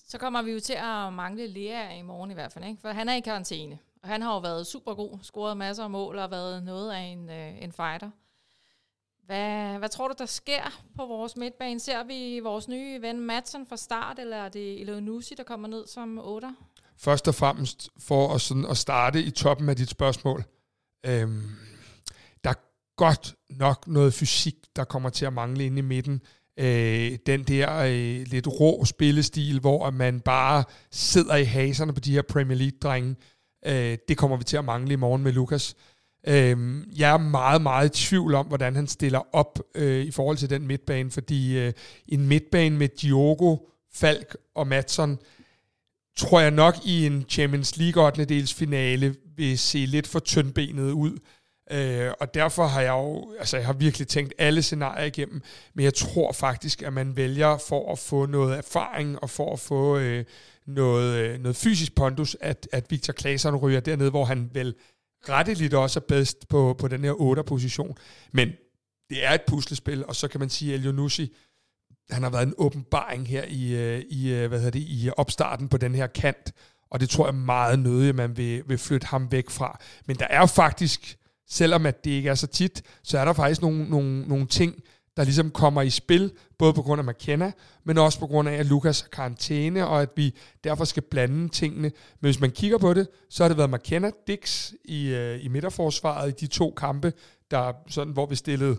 Så 0.09 0.19
kommer 0.19 0.43
vi 0.43 0.51
jo 0.51 0.61
til 0.61 0.73
at 0.73 1.13
mangle 1.13 1.47
Lea 1.47 1.99
i 1.99 2.03
morgen 2.03 2.31
i 2.31 2.35
hvert 2.35 2.53
fald, 2.53 2.65
ikke? 2.65 2.81
for 2.81 2.89
han 2.89 3.09
er 3.09 3.15
i 3.15 3.21
karantæne, 3.21 3.79
og 4.03 4.09
han 4.09 4.23
har 4.23 4.35
jo 4.35 4.39
været 4.39 4.67
super 4.67 4.95
god, 4.95 5.19
scoret 5.23 5.57
masser 5.57 5.85
af 5.85 5.91
mål 5.91 6.19
og 6.19 6.31
været 6.31 6.63
noget 6.63 6.93
af 6.93 7.01
en, 7.01 7.31
øh, 7.31 7.63
en 7.63 7.73
fighter. 7.73 8.11
Hvad, 9.31 9.79
hvad 9.79 9.89
tror 9.89 10.09
du, 10.09 10.15
der 10.19 10.27
sker 10.27 10.83
på 10.97 11.07
vores 11.07 11.37
midtbane? 11.37 11.81
Ser 11.81 12.05
vi 12.05 12.41
vores 12.41 12.69
nye 12.69 13.03
ven 13.03 13.21
Madsen 13.21 13.67
fra 13.67 13.77
start, 13.77 14.19
eller 14.19 14.37
er 14.37 14.49
det 14.49 14.81
Elionusi, 14.81 15.35
der 15.35 15.43
kommer 15.43 15.69
ned 15.69 15.87
som 15.87 16.19
8? 16.23 16.49
Først 16.97 17.29
og 17.29 17.35
fremmest 17.35 17.91
for 17.99 18.35
at, 18.35 18.41
sådan, 18.41 18.67
at 18.71 18.77
starte 18.77 19.23
i 19.23 19.31
toppen 19.31 19.69
af 19.69 19.77
dit 19.77 19.91
spørgsmål. 19.91 20.45
Øhm, 21.07 21.43
der 22.45 22.51
er 22.51 22.55
godt 22.97 23.35
nok 23.51 23.87
noget 23.87 24.15
fysik, 24.15 24.55
der 24.77 24.85
kommer 24.85 25.09
til 25.09 25.27
at 25.27 25.33
mangle 25.33 25.67
inde 25.67 25.79
i 25.79 25.83
midten. 25.83 26.23
Øh, 26.57 27.19
den 27.27 27.45
der 27.45 27.77
øh, 27.77 28.27
lidt 28.27 28.47
rå 28.61 28.85
spillestil, 28.85 29.61
hvor 29.61 29.91
man 29.91 30.21
bare 30.21 30.65
sidder 30.91 31.37
i 31.37 31.45
haserne 31.45 31.93
på 31.93 32.01
de 32.01 32.13
her 32.13 32.23
Premier 32.23 32.59
League-drenge, 32.59 33.17
øh, 33.67 33.99
det 34.09 34.17
kommer 34.19 34.37
vi 34.37 34.45
til 34.45 34.57
at 34.57 34.65
mangle 34.65 34.93
i 34.93 34.97
morgen 34.97 35.23
med 35.23 35.33
Lukas. 35.33 35.77
Øh, 36.27 36.85
jeg 36.99 37.13
er 37.13 37.19
meget, 37.19 37.63
meget 37.63 37.99
i 37.99 38.07
tvivl 38.07 38.35
om, 38.35 38.47
hvordan 38.47 38.77
han 38.77 38.87
stiller 38.87 39.35
op 39.37 39.59
øh, 39.75 40.05
i 40.05 40.11
forhold 40.11 40.37
til 40.37 40.51
den 40.51 40.67
midtbane, 40.67 41.11
fordi 41.11 41.59
øh, 41.59 41.73
en 42.09 42.27
midtbane 42.27 42.77
med 42.77 42.89
Diogo, 42.89 43.57
Falk 43.95 44.37
og 44.55 44.67
Matson, 44.67 45.19
tror 46.17 46.41
jeg 46.41 46.51
nok 46.51 46.75
i 46.85 47.07
en 47.07 47.25
Champions 47.29 47.77
League 47.77 48.07
8. 48.07 48.25
dels 48.25 48.55
finale 48.55 49.15
vil 49.37 49.59
se 49.59 49.79
lidt 49.79 50.07
for 50.07 50.19
tyndbenet 50.19 50.91
ud. 50.91 51.19
Øh, 51.71 52.13
og 52.21 52.35
derfor 52.35 52.67
har 52.67 52.81
jeg 52.81 52.91
jo, 52.91 53.33
altså 53.39 53.57
jeg 53.57 53.67
har 53.67 53.73
virkelig 53.73 54.09
tænkt 54.09 54.35
alle 54.39 54.63
scenarier 54.63 55.05
igennem, 55.05 55.43
men 55.75 55.85
jeg 55.85 55.95
tror 55.95 56.33
faktisk, 56.33 56.83
at 56.83 56.93
man 56.93 57.17
vælger 57.17 57.59
for 57.69 57.93
at 57.93 57.99
få 57.99 58.27
noget 58.27 58.59
erfaring 58.59 59.23
og 59.23 59.31
for 59.31 59.53
at 59.53 59.61
få 59.61 59.99
øh, 59.99 60.25
noget, 60.67 61.17
øh, 61.17 61.41
noget 61.41 61.57
fysisk 61.57 61.95
pondus, 61.95 62.37
at, 62.41 62.69
at 62.73 62.91
Victor 62.91 63.13
Claesson 63.13 63.57
ryger 63.57 63.81
dernede, 63.81 64.11
hvor 64.11 64.25
han 64.25 64.51
vel 64.53 64.75
retteligt 65.29 65.75
også 65.75 65.99
er 65.99 66.05
bedst 66.09 66.49
på, 66.49 66.77
på 66.79 66.89
den 66.89 67.05
her 67.05 67.13
8. 67.21 67.45
position. 67.45 67.97
Men 68.33 68.49
det 69.11 69.25
er 69.27 69.31
et 69.31 69.43
puslespil, 69.47 70.07
og 70.07 70.17
så 70.17 70.29
kan 70.29 70.41
man 70.41 70.51
sige, 70.51 70.75
at 70.75 70.79
Elionussi 70.79 71.33
han 72.11 72.23
har 72.23 72.31
været 72.31 72.47
en 72.47 72.55
åbenbaring 72.59 73.29
her 73.29 73.45
i, 73.49 73.75
øh, 73.75 74.03
i, 74.11 74.33
øh, 74.33 74.49
hvad 74.49 74.59
hedder 74.59 74.71
det, 74.71 74.81
i 74.81 75.11
opstarten 75.17 75.69
på 75.69 75.77
den 75.77 75.95
her 75.95 76.07
kant, 76.07 76.53
og 76.91 77.01
det 77.01 77.09
tror 77.09 77.27
jeg 77.27 77.35
meget 77.35 77.79
nødigt, 77.79 78.09
at 78.09 78.15
man 78.15 78.37
vil, 78.37 78.63
vil 78.67 78.79
flytte 78.79 79.07
ham 79.07 79.33
væk 79.33 79.51
fra. 79.51 79.81
Men 80.07 80.17
der 80.17 80.27
er 80.31 80.47
faktisk, 80.47 81.17
selvom 81.49 81.87
at 81.87 82.05
det 82.05 82.11
ikke 82.11 82.29
er 82.29 82.35
så 82.35 82.47
tit, 82.47 82.83
så 83.03 83.19
er 83.19 83.25
der 83.25 83.33
faktisk 83.33 83.63
nogle, 83.63 83.85
nogle, 83.85 84.29
nogle 84.29 84.47
ting, 84.47 84.83
der 85.17 85.25
ligesom 85.25 85.51
kommer 85.51 85.83
i 85.83 85.91
spil, 85.91 86.33
både 86.59 86.73
på 86.73 86.83
grund 86.83 87.01
af 87.01 87.05
McKenna, 87.05 87.53
men 87.85 87.99
også 87.99 88.19
på 88.19 88.27
grund 88.27 88.49
af, 88.49 88.55
at 88.55 88.67
Lukas 88.67 89.01
har 89.01 89.09
karantæne, 89.09 89.87
og 89.87 90.03
at 90.03 90.09
vi 90.17 90.35
derfor 90.65 90.85
skal 90.85 91.03
blande 91.03 91.49
tingene. 91.49 91.91
Men 92.21 92.29
hvis 92.29 92.41
man 92.41 92.51
kigger 92.51 92.79
på 92.79 92.95
det, 92.95 93.09
så 93.31 93.45
har 93.45 93.49
det 93.49 93.57
været 93.57 93.71
McKenna, 93.71 94.11
Dix 94.27 94.73
i, 94.85 95.09
øh, 95.09 95.45
i 95.45 95.49
midterforsvaret 95.49 96.29
i 96.29 96.35
de 96.41 96.47
to 96.47 96.75
kampe, 96.77 97.13
der 97.51 97.73
sådan, 97.89 98.13
hvor 98.13 98.27
vi 98.27 98.37
stillede 98.37 98.77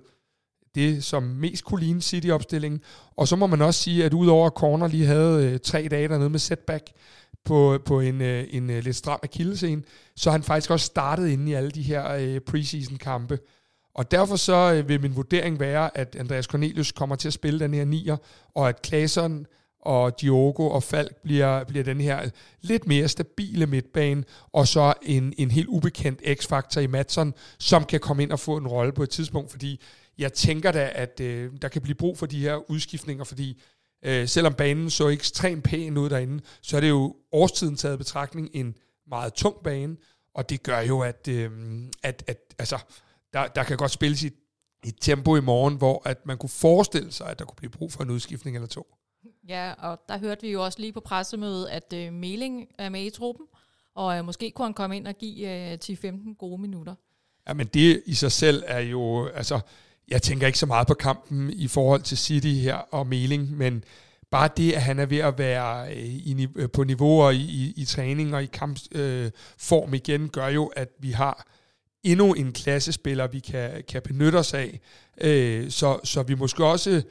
det, 0.75 1.03
som 1.03 1.23
mest 1.23 1.65
kunne 1.65 1.81
ligne 1.81 2.01
City-opstillingen. 2.01 2.81
Og 3.15 3.27
så 3.27 3.35
må 3.35 3.47
man 3.47 3.61
også 3.61 3.83
sige, 3.83 4.05
at 4.05 4.13
udover 4.13 4.47
at 4.47 4.53
Corner 4.53 4.87
lige 4.87 5.05
havde 5.05 5.45
øh, 5.45 5.59
tre 5.59 5.87
dage 5.91 6.07
dernede 6.07 6.29
med 6.29 6.39
setback 6.39 6.91
på, 7.45 7.79
på 7.85 7.99
en, 7.99 8.21
øh, 8.21 8.47
en 8.49 8.69
øh, 8.69 8.83
lidt 8.83 8.95
stram 8.95 9.19
akillescene, 9.23 9.83
så 10.15 10.29
har 10.29 10.37
han 10.37 10.43
faktisk 10.43 10.71
også 10.71 10.85
startet 10.85 11.27
inde 11.29 11.51
i 11.51 11.53
alle 11.53 11.71
de 11.71 11.81
her 11.81 12.11
øh, 12.11 12.39
preseason-kampe. 12.39 13.39
Og 13.93 14.11
derfor 14.11 14.35
så 14.35 14.73
øh, 14.73 14.89
vil 14.89 15.01
min 15.01 15.15
vurdering 15.15 15.59
være, 15.59 15.97
at 15.97 16.15
Andreas 16.15 16.45
Cornelius 16.45 16.91
kommer 16.91 17.15
til 17.15 17.27
at 17.27 17.33
spille 17.33 17.59
den 17.59 17.73
her 17.73 17.85
nier, 17.85 18.17
og 18.55 18.69
at 18.69 18.81
Klaseren 18.81 19.45
og 19.81 20.21
Diogo 20.21 20.69
og 20.69 20.83
Falk 20.83 21.15
bliver, 21.23 21.63
bliver 21.63 21.83
den 21.83 22.01
her 22.01 22.29
lidt 22.61 22.87
mere 22.87 23.07
stabile 23.07 23.65
midtbane, 23.65 24.23
og 24.51 24.67
så 24.67 24.93
en, 25.01 25.33
en 25.37 25.51
helt 25.51 25.67
ubekendt 25.67 26.21
x-faktor 26.39 26.81
i 26.81 26.87
Madsen, 26.87 27.33
som 27.59 27.85
kan 27.85 27.99
komme 27.99 28.23
ind 28.23 28.31
og 28.31 28.39
få 28.39 28.57
en 28.57 28.67
rolle 28.67 28.91
på 28.91 29.03
et 29.03 29.09
tidspunkt, 29.09 29.51
fordi 29.51 29.81
jeg 30.17 30.33
tænker 30.33 30.71
da, 30.71 30.91
at 30.95 31.19
øh, 31.19 31.51
der 31.61 31.67
kan 31.67 31.81
blive 31.81 31.95
brug 31.95 32.17
for 32.17 32.25
de 32.25 32.39
her 32.39 32.71
udskiftninger, 32.71 33.23
fordi 33.23 33.61
øh, 34.05 34.27
selvom 34.27 34.53
banen 34.53 34.89
så 34.89 35.07
ekstremt 35.07 35.63
pæn 35.63 35.97
ud 35.97 36.09
derinde, 36.09 36.43
så 36.61 36.77
er 36.77 36.81
det 36.81 36.89
jo 36.89 37.15
årstiden 37.31 37.75
taget 37.75 37.97
betragtning 37.97 38.49
en 38.53 38.75
meget 39.07 39.33
tung 39.33 39.55
bane, 39.63 39.97
og 40.35 40.49
det 40.49 40.63
gør 40.63 40.79
jo, 40.79 40.99
at, 40.99 41.27
øh, 41.27 41.51
at, 42.03 42.23
at 42.27 42.37
altså, 42.59 42.77
der, 43.33 43.47
der 43.47 43.63
kan 43.63 43.77
godt 43.77 43.91
spilles 43.91 44.23
i 44.23 44.29
et 44.85 44.95
tempo 45.01 45.35
i 45.35 45.41
morgen, 45.41 45.75
hvor 45.75 46.01
at 46.05 46.25
man 46.25 46.37
kunne 46.37 46.49
forestille 46.49 47.11
sig, 47.11 47.27
at 47.27 47.39
der 47.39 47.45
kunne 47.45 47.55
blive 47.55 47.69
brug 47.69 47.91
for 47.91 48.03
en 48.03 48.09
udskiftning 48.09 48.55
eller 48.55 48.67
to. 48.67 48.95
Ja, 49.47 49.73
og 49.77 49.99
der 50.09 50.17
hørte 50.17 50.41
vi 50.41 50.51
jo 50.51 50.63
også 50.63 50.79
lige 50.79 50.93
på 50.93 50.99
pressemødet, 50.99 51.67
at 51.67 51.93
øh, 51.93 52.13
Meling 52.13 52.67
er 52.77 52.89
med 52.89 53.05
i 53.05 53.09
truppen, 53.09 53.45
og 53.95 54.17
øh, 54.17 54.25
måske 54.25 54.51
kunne 54.51 54.65
han 54.65 54.73
komme 54.73 54.97
ind 54.97 55.07
og 55.07 55.15
give 55.15 55.71
øh, 55.71 55.77
10-15 55.83 56.35
gode 56.37 56.61
minutter. 56.61 56.95
Ja, 57.47 57.53
men 57.53 57.67
det 57.67 58.03
i 58.05 58.13
sig 58.13 58.31
selv 58.31 58.63
er 58.67 58.79
jo, 58.79 59.27
altså, 59.27 59.59
jeg 60.07 60.21
tænker 60.21 60.47
ikke 60.47 60.59
så 60.59 60.65
meget 60.65 60.87
på 60.87 60.93
kampen 60.93 61.49
i 61.53 61.67
forhold 61.67 62.01
til 62.01 62.17
City 62.17 62.47
her 62.47 62.75
og 62.75 63.07
Meling, 63.07 63.57
men 63.57 63.83
bare 64.31 64.49
det, 64.57 64.73
at 64.73 64.81
han 64.81 64.99
er 64.99 65.05
ved 65.05 65.17
at 65.17 65.37
være 65.37 65.93
øh, 65.95 66.05
i, 66.05 66.47
på 66.73 66.83
niveauer 66.83 67.31
i, 67.31 67.37
i, 67.37 67.73
i 67.77 67.85
træning 67.85 68.35
og 68.35 68.43
i 68.43 68.45
kampform 68.45 69.89
øh, 69.89 69.95
igen, 69.95 70.29
gør 70.29 70.47
jo, 70.47 70.65
at 70.65 70.89
vi 70.99 71.11
har 71.11 71.47
endnu 72.03 72.33
en 72.33 72.53
klassespiller, 72.53 73.27
vi 73.27 73.39
kan, 73.39 73.83
kan 73.87 74.01
benytte 74.01 74.35
os 74.35 74.53
af. 74.53 74.79
Øh, 75.21 75.71
så, 75.71 75.99
så 76.03 76.23
vi 76.23 76.35
måske 76.35 76.65
også 76.65 77.01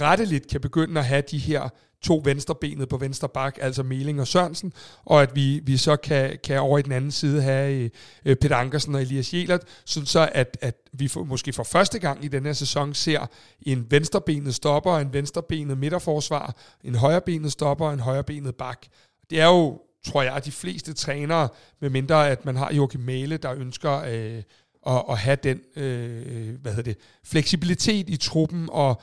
retteligt 0.00 0.48
kan 0.48 0.60
begynde 0.60 1.00
at 1.00 1.06
have 1.06 1.22
de 1.30 1.38
her 1.38 1.68
to 2.02 2.20
venstrebenet 2.24 2.88
på 2.88 2.96
venstre 2.96 3.28
bak, 3.28 3.58
altså 3.60 3.82
Meling 3.82 4.20
og 4.20 4.26
Sørensen, 4.26 4.72
og 5.04 5.22
at 5.22 5.36
vi, 5.36 5.60
vi 5.64 5.76
så 5.76 5.96
kan, 5.96 6.38
kan 6.44 6.60
over 6.60 6.78
i 6.78 6.82
den 6.82 6.92
anden 6.92 7.10
side 7.10 7.42
have 7.42 7.90
øh, 8.24 8.36
Peter 8.36 8.56
Ankersen 8.56 8.94
og 8.94 9.02
Elias 9.02 9.34
Jelert, 9.34 9.62
sådan 9.84 10.06
så 10.06 10.28
at, 10.32 10.58
at 10.60 10.76
vi 10.92 11.08
for, 11.08 11.24
måske 11.24 11.52
for 11.52 11.62
første 11.62 11.98
gang 11.98 12.24
i 12.24 12.28
den 12.28 12.46
her 12.46 12.52
sæson 12.52 12.94
ser 12.94 13.26
en 13.62 13.86
venstrebenet 13.90 14.54
stopper, 14.54 14.98
en 14.98 15.12
venstrebenet 15.12 15.78
midterforsvar, 15.78 16.56
en 16.84 16.94
højrebenet 16.94 17.52
stopper 17.52 17.86
og 17.86 17.92
en 17.92 18.00
højrebenet 18.00 18.54
bak. 18.54 18.86
Det 19.30 19.40
er 19.40 19.46
jo, 19.46 19.80
tror 20.10 20.22
jeg, 20.22 20.44
de 20.44 20.52
fleste 20.52 20.92
trænere, 20.92 21.48
med 21.80 21.90
mindre 21.90 22.30
at 22.30 22.44
man 22.44 22.56
har 22.56 22.72
Joachim 22.72 23.00
Male, 23.00 23.36
der 23.36 23.54
ønsker 23.54 23.92
øh, 23.92 24.42
at, 24.86 25.04
at 25.10 25.18
have 25.18 25.36
den 25.42 25.60
øh, 25.76 26.60
hvad 26.60 26.72
hedder 26.72 26.92
det, 26.92 26.98
fleksibilitet 27.24 28.08
i 28.08 28.16
truppen 28.16 28.68
og 28.72 29.02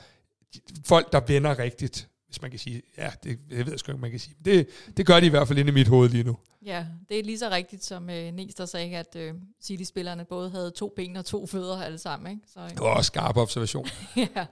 folk, 0.84 1.12
der 1.12 1.20
vender 1.20 1.58
rigtigt 1.58 2.08
hvis 2.36 2.42
man 2.42 2.50
kan 2.50 2.60
sige, 2.60 2.82
ja, 2.98 3.10
det, 3.24 3.38
jeg 3.50 3.66
ved 3.66 3.78
sgu 3.78 3.92
ikke, 3.92 4.00
man 4.00 4.10
kan 4.10 4.20
sige. 4.20 4.36
Det, 4.44 4.68
det 4.96 5.06
gør 5.06 5.20
de 5.20 5.26
i 5.26 5.28
hvert 5.28 5.48
fald 5.48 5.58
inde 5.58 5.70
i 5.70 5.74
mit 5.74 5.88
hoved 5.88 6.08
lige 6.08 6.24
nu. 6.24 6.36
Ja, 6.64 6.86
det 7.08 7.18
er 7.18 7.22
lige 7.24 7.38
så 7.38 7.50
rigtigt, 7.50 7.84
som 7.84 8.10
øh, 8.10 8.32
Næster 8.32 8.66
sagde, 8.66 8.96
at 8.96 9.16
øh, 9.16 9.34
City-spillerne 9.62 10.24
både 10.24 10.50
havde 10.50 10.70
to 10.70 10.92
ben 10.96 11.16
og 11.16 11.24
to 11.24 11.46
fødder 11.46 11.82
alle 11.82 11.98
sammen. 11.98 12.30
Ikke? 12.30 12.42
Så, 12.52 12.60
øh. 12.60 12.70
Det 12.70 12.80
var 12.80 12.96
også 12.96 13.06
skarp 13.06 13.36
observation. 13.36 13.86
ja. 14.16 14.46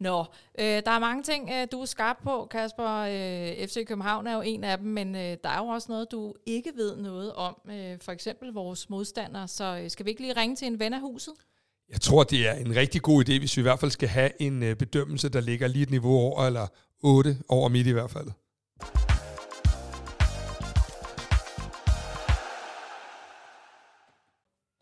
Nå, 0.00 0.24
øh, 0.58 0.64
der 0.64 0.90
er 0.90 0.98
mange 0.98 1.22
ting, 1.22 1.50
øh, 1.52 1.66
du 1.72 1.80
er 1.80 1.84
skarp 1.84 2.16
på, 2.22 2.46
Kasper. 2.50 2.96
Øh, 2.96 3.68
FC 3.68 3.86
København 3.86 4.26
er 4.26 4.34
jo 4.34 4.40
en 4.40 4.64
af 4.64 4.78
dem, 4.78 4.86
men 4.86 5.14
øh, 5.14 5.36
der 5.44 5.48
er 5.48 5.58
jo 5.58 5.66
også 5.66 5.86
noget, 5.92 6.12
du 6.12 6.34
ikke 6.46 6.72
ved 6.76 6.96
noget 6.96 7.32
om. 7.32 7.56
Øh, 7.70 7.98
for 8.00 8.12
eksempel 8.12 8.52
vores 8.52 8.90
modstandere. 8.90 9.48
Så 9.48 9.80
øh, 9.82 9.90
skal 9.90 10.06
vi 10.06 10.10
ikke 10.10 10.22
lige 10.22 10.40
ringe 10.40 10.56
til 10.56 10.66
en 10.66 10.80
ven 10.80 10.92
af 10.92 11.00
huset? 11.00 11.34
Jeg 11.90 12.00
tror, 12.00 12.24
det 12.24 12.48
er 12.48 12.52
en 12.52 12.76
rigtig 12.76 13.02
god 13.02 13.28
idé, 13.28 13.38
hvis 13.38 13.56
vi 13.56 13.60
i 13.60 13.62
hvert 13.62 13.80
fald 13.80 13.90
skal 13.90 14.08
have 14.08 14.42
en 14.42 14.62
øh, 14.62 14.76
bedømmelse, 14.76 15.28
der 15.28 15.40
ligger 15.40 15.68
lige 15.68 15.82
et 15.82 15.90
niveau 15.90 16.18
over, 16.18 16.46
eller 16.46 16.66
8 17.02 17.36
over 17.48 17.68
midt 17.68 17.86
i 17.86 17.92
hvert 17.92 18.10
fald. 18.10 18.28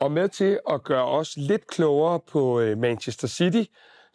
Og 0.01 0.13
med 0.13 0.29
til 0.29 0.59
at 0.71 0.85
gøre 0.85 1.05
os 1.05 1.37
lidt 1.37 1.67
klogere 1.67 2.21
på 2.21 2.61
øh, 2.61 2.79
Manchester 2.79 3.29
City, 3.29 3.65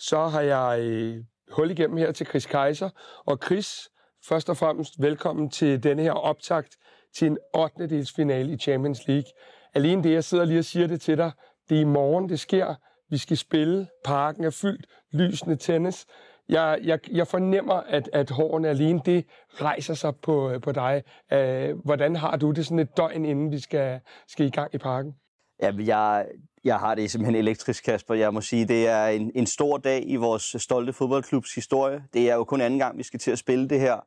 så 0.02 0.28
har 0.28 0.42
jeg 0.42 0.80
øh, 0.80 1.24
hul 1.52 1.72
igennem 1.72 1.98
her 1.98 2.12
til 2.12 2.26
Chris 2.26 2.46
Kaiser. 2.46 2.90
Og 3.26 3.40
Chris, 3.46 3.90
først 4.28 4.50
og 4.50 4.58
fremmest 4.58 5.02
velkommen 5.02 5.50
til 5.50 5.84
denne 5.84 6.02
her 6.02 6.12
optakt 6.12 6.78
til 7.16 7.28
en 7.28 7.38
8. 7.54 8.06
finale 8.16 8.54
i 8.54 8.58
Champions 8.58 9.08
League. 9.08 9.32
Alene 9.74 10.04
det, 10.04 10.12
jeg 10.12 10.24
sidder 10.24 10.46
lige 10.46 10.60
og 10.60 10.66
siger 10.66 10.88
det 10.88 11.02
til 11.02 11.18
dig, 11.18 11.32
det 11.70 11.78
er 11.78 11.82
i 11.82 11.84
morgen, 11.84 12.30
det 12.30 12.40
sker. 12.40 12.76
Vi 13.10 13.18
skal 13.18 13.38
spille. 13.38 13.88
Parken 14.06 14.44
er 14.44 14.50
fyldt. 14.50 14.86
Lysende 15.14 15.56
tennis. 15.56 16.06
jeg, 16.50 16.80
jeg, 16.84 17.00
jeg 17.12 17.28
fornemmer, 17.28 17.74
at, 17.74 18.10
at 18.14 18.30
hårene 18.30 18.70
alene, 18.70 19.02
det 19.06 19.26
rejser 19.54 19.94
sig 19.94 20.16
på, 20.16 20.50
øh, 20.50 20.62
på 20.62 20.72
dig. 20.72 21.04
Øh, 21.34 21.78
hvordan 21.86 22.16
har 22.16 22.38
du 22.38 22.52
det 22.52 22.66
sådan 22.66 22.80
et 22.80 22.98
døgn, 22.98 23.26
inden 23.26 23.52
vi 23.52 23.60
skal, 23.60 24.00
skal 24.28 24.46
i 24.46 24.50
gang 24.50 24.76
i 24.76 24.78
parken? 24.78 25.16
Ja, 25.62 25.72
jeg, 25.86 26.26
jeg 26.64 26.80
har 26.80 26.96
det 26.96 27.12
simpelthen 27.12 27.36
elektrisk, 27.36 27.84
Kasper. 27.84 28.14
Jeg 28.14 28.34
må 28.34 28.42
sige, 28.42 28.68
det 28.68 28.88
er 28.88 29.08
en, 29.08 29.32
en 29.36 29.46
stor 29.46 29.78
dag 29.78 30.04
i 30.08 30.16
vores 30.16 30.56
stolte 30.60 30.94
fodboldklubs 30.94 31.56
historie. 31.56 32.04
Det 32.14 32.30
er 32.30 32.36
jo 32.36 32.44
kun 32.44 32.62
anden 32.62 32.80
gang, 32.80 32.98
vi 32.98 33.04
skal 33.04 33.20
til 33.20 33.32
at 33.32 33.40
spille 33.40 33.70
det 33.70 33.80
her 33.80 34.00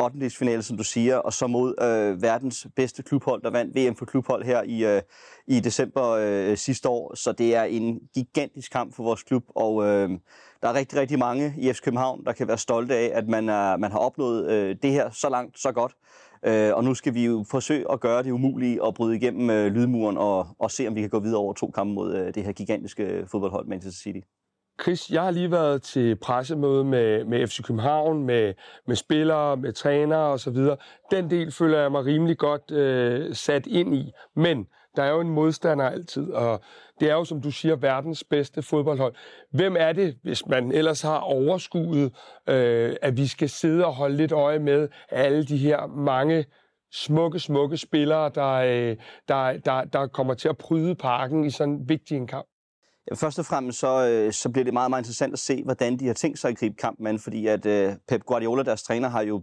8. 0.00 0.30
finale, 0.30 0.62
som 0.62 0.76
du 0.76 0.84
siger, 0.84 1.16
og 1.16 1.32
så 1.32 1.46
mod 1.46 1.74
øh, 1.82 2.22
verdens 2.22 2.66
bedste 2.76 3.02
klubhold, 3.02 3.42
der 3.42 3.50
vandt 3.50 3.76
VM 3.76 3.96
for 3.96 4.04
klubhold 4.04 4.44
her 4.44 4.62
i, 4.62 4.96
øh, 4.96 5.02
i 5.46 5.60
december 5.60 6.08
øh, 6.08 6.56
sidste 6.56 6.88
år. 6.88 7.14
Så 7.14 7.32
det 7.32 7.54
er 7.54 7.62
en 7.62 8.00
gigantisk 8.14 8.72
kamp 8.72 8.94
for 8.94 9.02
vores 9.02 9.22
klub, 9.22 9.44
og 9.48 9.84
øh, 9.84 10.10
der 10.62 10.68
er 10.68 10.74
rigtig, 10.74 10.98
rigtig 10.98 11.18
mange 11.18 11.54
i 11.58 11.72
FC 11.72 11.80
København, 11.80 12.24
der 12.24 12.32
kan 12.32 12.48
være 12.48 12.58
stolte 12.58 12.94
af, 12.94 13.10
at 13.14 13.28
man, 13.28 13.48
er, 13.48 13.76
man 13.76 13.92
har 13.92 13.98
opnået 13.98 14.50
øh, 14.50 14.76
det 14.82 14.92
her 14.92 15.10
så 15.10 15.28
langt, 15.28 15.58
så 15.58 15.72
godt. 15.72 15.92
Øh, 16.46 16.74
og 16.74 16.84
nu 16.84 16.94
skal 16.94 17.14
vi 17.14 17.26
jo 17.26 17.44
forsøge 17.50 17.92
at 17.92 18.00
gøre 18.00 18.22
det 18.22 18.30
umulige 18.30 18.82
og 18.82 18.94
bryde 18.94 19.16
igennem 19.16 19.50
øh, 19.50 19.66
lydmuren 19.66 20.18
og, 20.18 20.46
og 20.58 20.70
se, 20.70 20.88
om 20.88 20.94
vi 20.94 21.00
kan 21.00 21.10
gå 21.10 21.20
videre 21.20 21.38
over 21.38 21.52
to 21.52 21.70
kampe 21.70 21.94
mod 21.94 22.14
øh, 22.14 22.34
det 22.34 22.44
her 22.44 22.52
gigantiske 22.52 23.24
fodboldhold 23.30 23.66
Manchester 23.66 24.02
City. 24.02 24.26
Chris, 24.82 25.10
jeg 25.10 25.22
har 25.22 25.30
lige 25.30 25.50
været 25.50 25.82
til 25.82 26.16
pressemøde 26.16 26.84
med, 26.84 27.24
med 27.24 27.46
FC 27.46 27.62
København, 27.62 28.26
med, 28.26 28.54
med 28.86 28.96
spillere, 28.96 29.56
med 29.56 29.72
trænere 29.72 30.32
osv. 30.32 30.56
Den 31.10 31.30
del 31.30 31.52
føler 31.52 31.78
jeg 31.78 31.92
mig 31.92 32.04
rimelig 32.04 32.38
godt 32.38 32.70
øh, 32.70 33.34
sat 33.34 33.66
ind 33.66 33.94
i. 33.94 34.12
Men 34.36 34.66
der 34.96 35.02
er 35.02 35.10
jo 35.10 35.20
en 35.20 35.30
modstander 35.30 35.84
altid, 35.84 36.30
og 36.30 36.60
det 37.00 37.10
er 37.10 37.14
jo, 37.14 37.24
som 37.24 37.40
du 37.40 37.50
siger, 37.50 37.76
verdens 37.76 38.24
bedste 38.24 38.62
fodboldhold. 38.62 39.14
Hvem 39.50 39.76
er 39.78 39.92
det, 39.92 40.16
hvis 40.22 40.46
man 40.46 40.72
ellers 40.72 41.02
har 41.02 41.18
overskuet, 41.18 42.12
øh, 42.48 42.96
at 43.02 43.16
vi 43.16 43.26
skal 43.26 43.48
sidde 43.48 43.86
og 43.86 43.94
holde 43.94 44.16
lidt 44.16 44.32
øje 44.32 44.58
med 44.58 44.88
alle 45.10 45.44
de 45.44 45.56
her 45.56 45.86
mange 45.86 46.44
smukke, 46.92 47.38
smukke 47.38 47.76
spillere, 47.76 48.30
der, 48.34 48.52
øh, 48.52 48.96
der, 49.28 49.58
der, 49.58 49.84
der 49.84 50.06
kommer 50.06 50.34
til 50.34 50.48
at 50.48 50.58
pryde 50.58 50.94
parken 50.94 51.44
i 51.44 51.50
sådan 51.50 51.74
en 51.74 51.88
vigtig 51.88 52.16
en 52.16 52.26
kamp? 52.26 52.46
Ja, 53.10 53.14
først 53.14 53.38
og 53.38 53.44
fremmest 53.44 53.78
så, 53.78 54.08
øh, 54.08 54.32
så 54.32 54.50
bliver 54.50 54.64
det 54.64 54.72
meget, 54.72 54.90
meget 54.90 55.02
interessant 55.02 55.32
at 55.32 55.38
se, 55.38 55.62
hvordan 55.64 55.98
de 55.98 56.06
har 56.06 56.14
tænkt 56.14 56.38
sig 56.38 56.50
at 56.50 56.58
gribe 56.58 56.76
kampen 56.76 57.06
an, 57.06 57.18
fordi 57.18 57.46
at 57.46 57.66
øh, 57.66 57.92
Pep 58.08 58.22
Guardiola, 58.24 58.62
deres 58.62 58.82
træner, 58.82 59.08
har 59.08 59.22
jo 59.22 59.42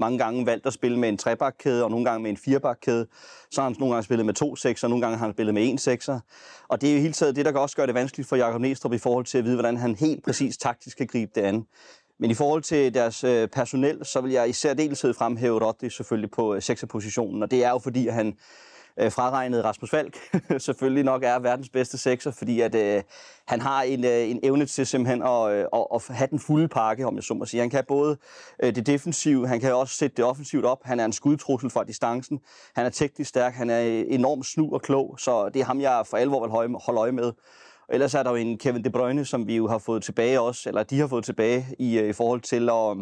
mange 0.00 0.18
gange 0.18 0.46
valgt 0.46 0.66
at 0.66 0.72
spille 0.72 0.98
med 0.98 1.08
en 1.08 1.16
trebakkæde, 1.16 1.84
og 1.84 1.90
nogle 1.90 2.04
gange 2.04 2.22
med 2.22 2.30
en 2.30 2.36
firebakkæde. 2.36 3.06
Så 3.50 3.60
har 3.60 3.68
han 3.68 3.76
nogle 3.78 3.94
gange 3.94 4.04
spillet 4.04 4.26
med 4.26 4.34
to 4.34 4.56
sekser, 4.56 4.86
og 4.86 4.90
nogle 4.90 5.02
gange 5.02 5.18
har 5.18 5.26
han 5.26 5.34
spillet 5.34 5.54
med 5.54 5.68
en 5.68 5.78
sekser. 5.78 6.20
Og 6.68 6.80
det 6.80 6.90
er 6.90 6.94
jo 6.94 7.00
hele 7.00 7.12
taget 7.12 7.36
det, 7.36 7.44
der 7.44 7.50
kan 7.50 7.60
også 7.60 7.76
gøre 7.76 7.86
det 7.86 7.94
vanskeligt 7.94 8.28
for 8.28 8.36
Jakob 8.36 8.60
Næstrup 8.60 8.92
i 8.92 8.98
forhold 8.98 9.24
til 9.24 9.38
at 9.38 9.44
vide, 9.44 9.56
hvordan 9.56 9.76
han 9.76 9.94
helt 9.94 10.24
præcis 10.24 10.56
taktisk 10.56 10.96
kan 10.96 11.06
gribe 11.06 11.32
det 11.34 11.40
an. 11.40 11.66
Men 12.18 12.30
i 12.30 12.34
forhold 12.34 12.62
til 12.62 12.94
deres 12.94 13.24
øh, 13.24 13.48
personel, 13.48 14.04
så 14.04 14.20
vil 14.20 14.32
jeg 14.32 14.48
især 14.48 14.74
deltid 14.74 15.14
fremhæve 15.14 15.66
Rodri 15.66 15.90
selvfølgelig 15.90 16.30
på 16.30 16.54
øh, 16.54 16.62
sekserpositionen, 16.62 17.42
og 17.42 17.50
det 17.50 17.64
er 17.64 17.70
jo 17.70 17.78
fordi, 17.78 18.08
at 18.08 18.14
han 18.14 18.36
øh, 19.00 19.12
fraregnet 19.12 19.64
Rasmus 19.64 19.90
Falk, 19.90 20.16
selvfølgelig 20.58 21.04
nok 21.04 21.22
er 21.22 21.38
verdens 21.38 21.68
bedste 21.68 21.98
sekser, 21.98 22.30
fordi 22.30 22.60
at, 22.60 22.74
øh, 22.74 23.02
han 23.46 23.60
har 23.60 23.82
en, 23.82 24.04
øh, 24.04 24.30
en 24.30 24.40
evne 24.42 24.66
til 24.66 24.86
simpelthen 24.86 25.22
at, 25.22 25.52
øh, 25.52 25.64
at, 25.72 25.86
at 25.94 26.16
have 26.16 26.28
den 26.30 26.38
fulde 26.38 26.68
pakke, 26.68 27.06
om 27.06 27.16
jeg 27.16 27.22
så 27.22 27.34
må 27.34 27.46
sige. 27.46 27.60
Han 27.60 27.70
kan 27.70 27.84
både 27.88 28.16
øh, 28.62 28.74
det 28.74 28.86
defensive, 28.86 29.48
han 29.48 29.60
kan 29.60 29.74
også 29.74 29.94
sætte 29.94 30.16
det 30.16 30.24
offensivt 30.24 30.64
op. 30.64 30.78
Han 30.84 31.00
er 31.00 31.04
en 31.04 31.12
skudtrussel 31.12 31.70
fra 31.70 31.84
distancen. 31.84 32.40
Han 32.74 32.86
er 32.86 32.90
teknisk 32.90 33.28
stærk, 33.28 33.54
han 33.54 33.70
er 33.70 33.82
øh, 33.82 34.04
enormt 34.08 34.46
snu 34.46 34.74
og 34.74 34.82
klog, 34.82 35.16
så 35.18 35.48
det 35.48 35.60
er 35.60 35.64
ham, 35.64 35.80
jeg 35.80 36.02
for 36.06 36.16
alvor 36.16 36.40
vil 36.40 36.78
holde 36.86 37.00
øje 37.00 37.12
med. 37.12 37.32
Og 37.88 37.94
ellers 37.94 38.14
er 38.14 38.22
der 38.22 38.30
jo 38.30 38.36
en 38.36 38.58
Kevin 38.58 38.84
De 38.84 38.90
Bruyne, 38.90 39.24
som 39.24 39.46
vi 39.46 39.56
jo 39.56 39.68
har 39.68 39.78
fået 39.78 40.02
tilbage 40.02 40.40
også, 40.40 40.68
eller 40.68 40.82
de 40.82 41.00
har 41.00 41.06
fået 41.06 41.24
tilbage 41.24 41.66
i, 41.78 41.98
øh, 41.98 42.08
i 42.08 42.12
forhold 42.12 42.40
til 42.40 42.70
at, 42.70 42.96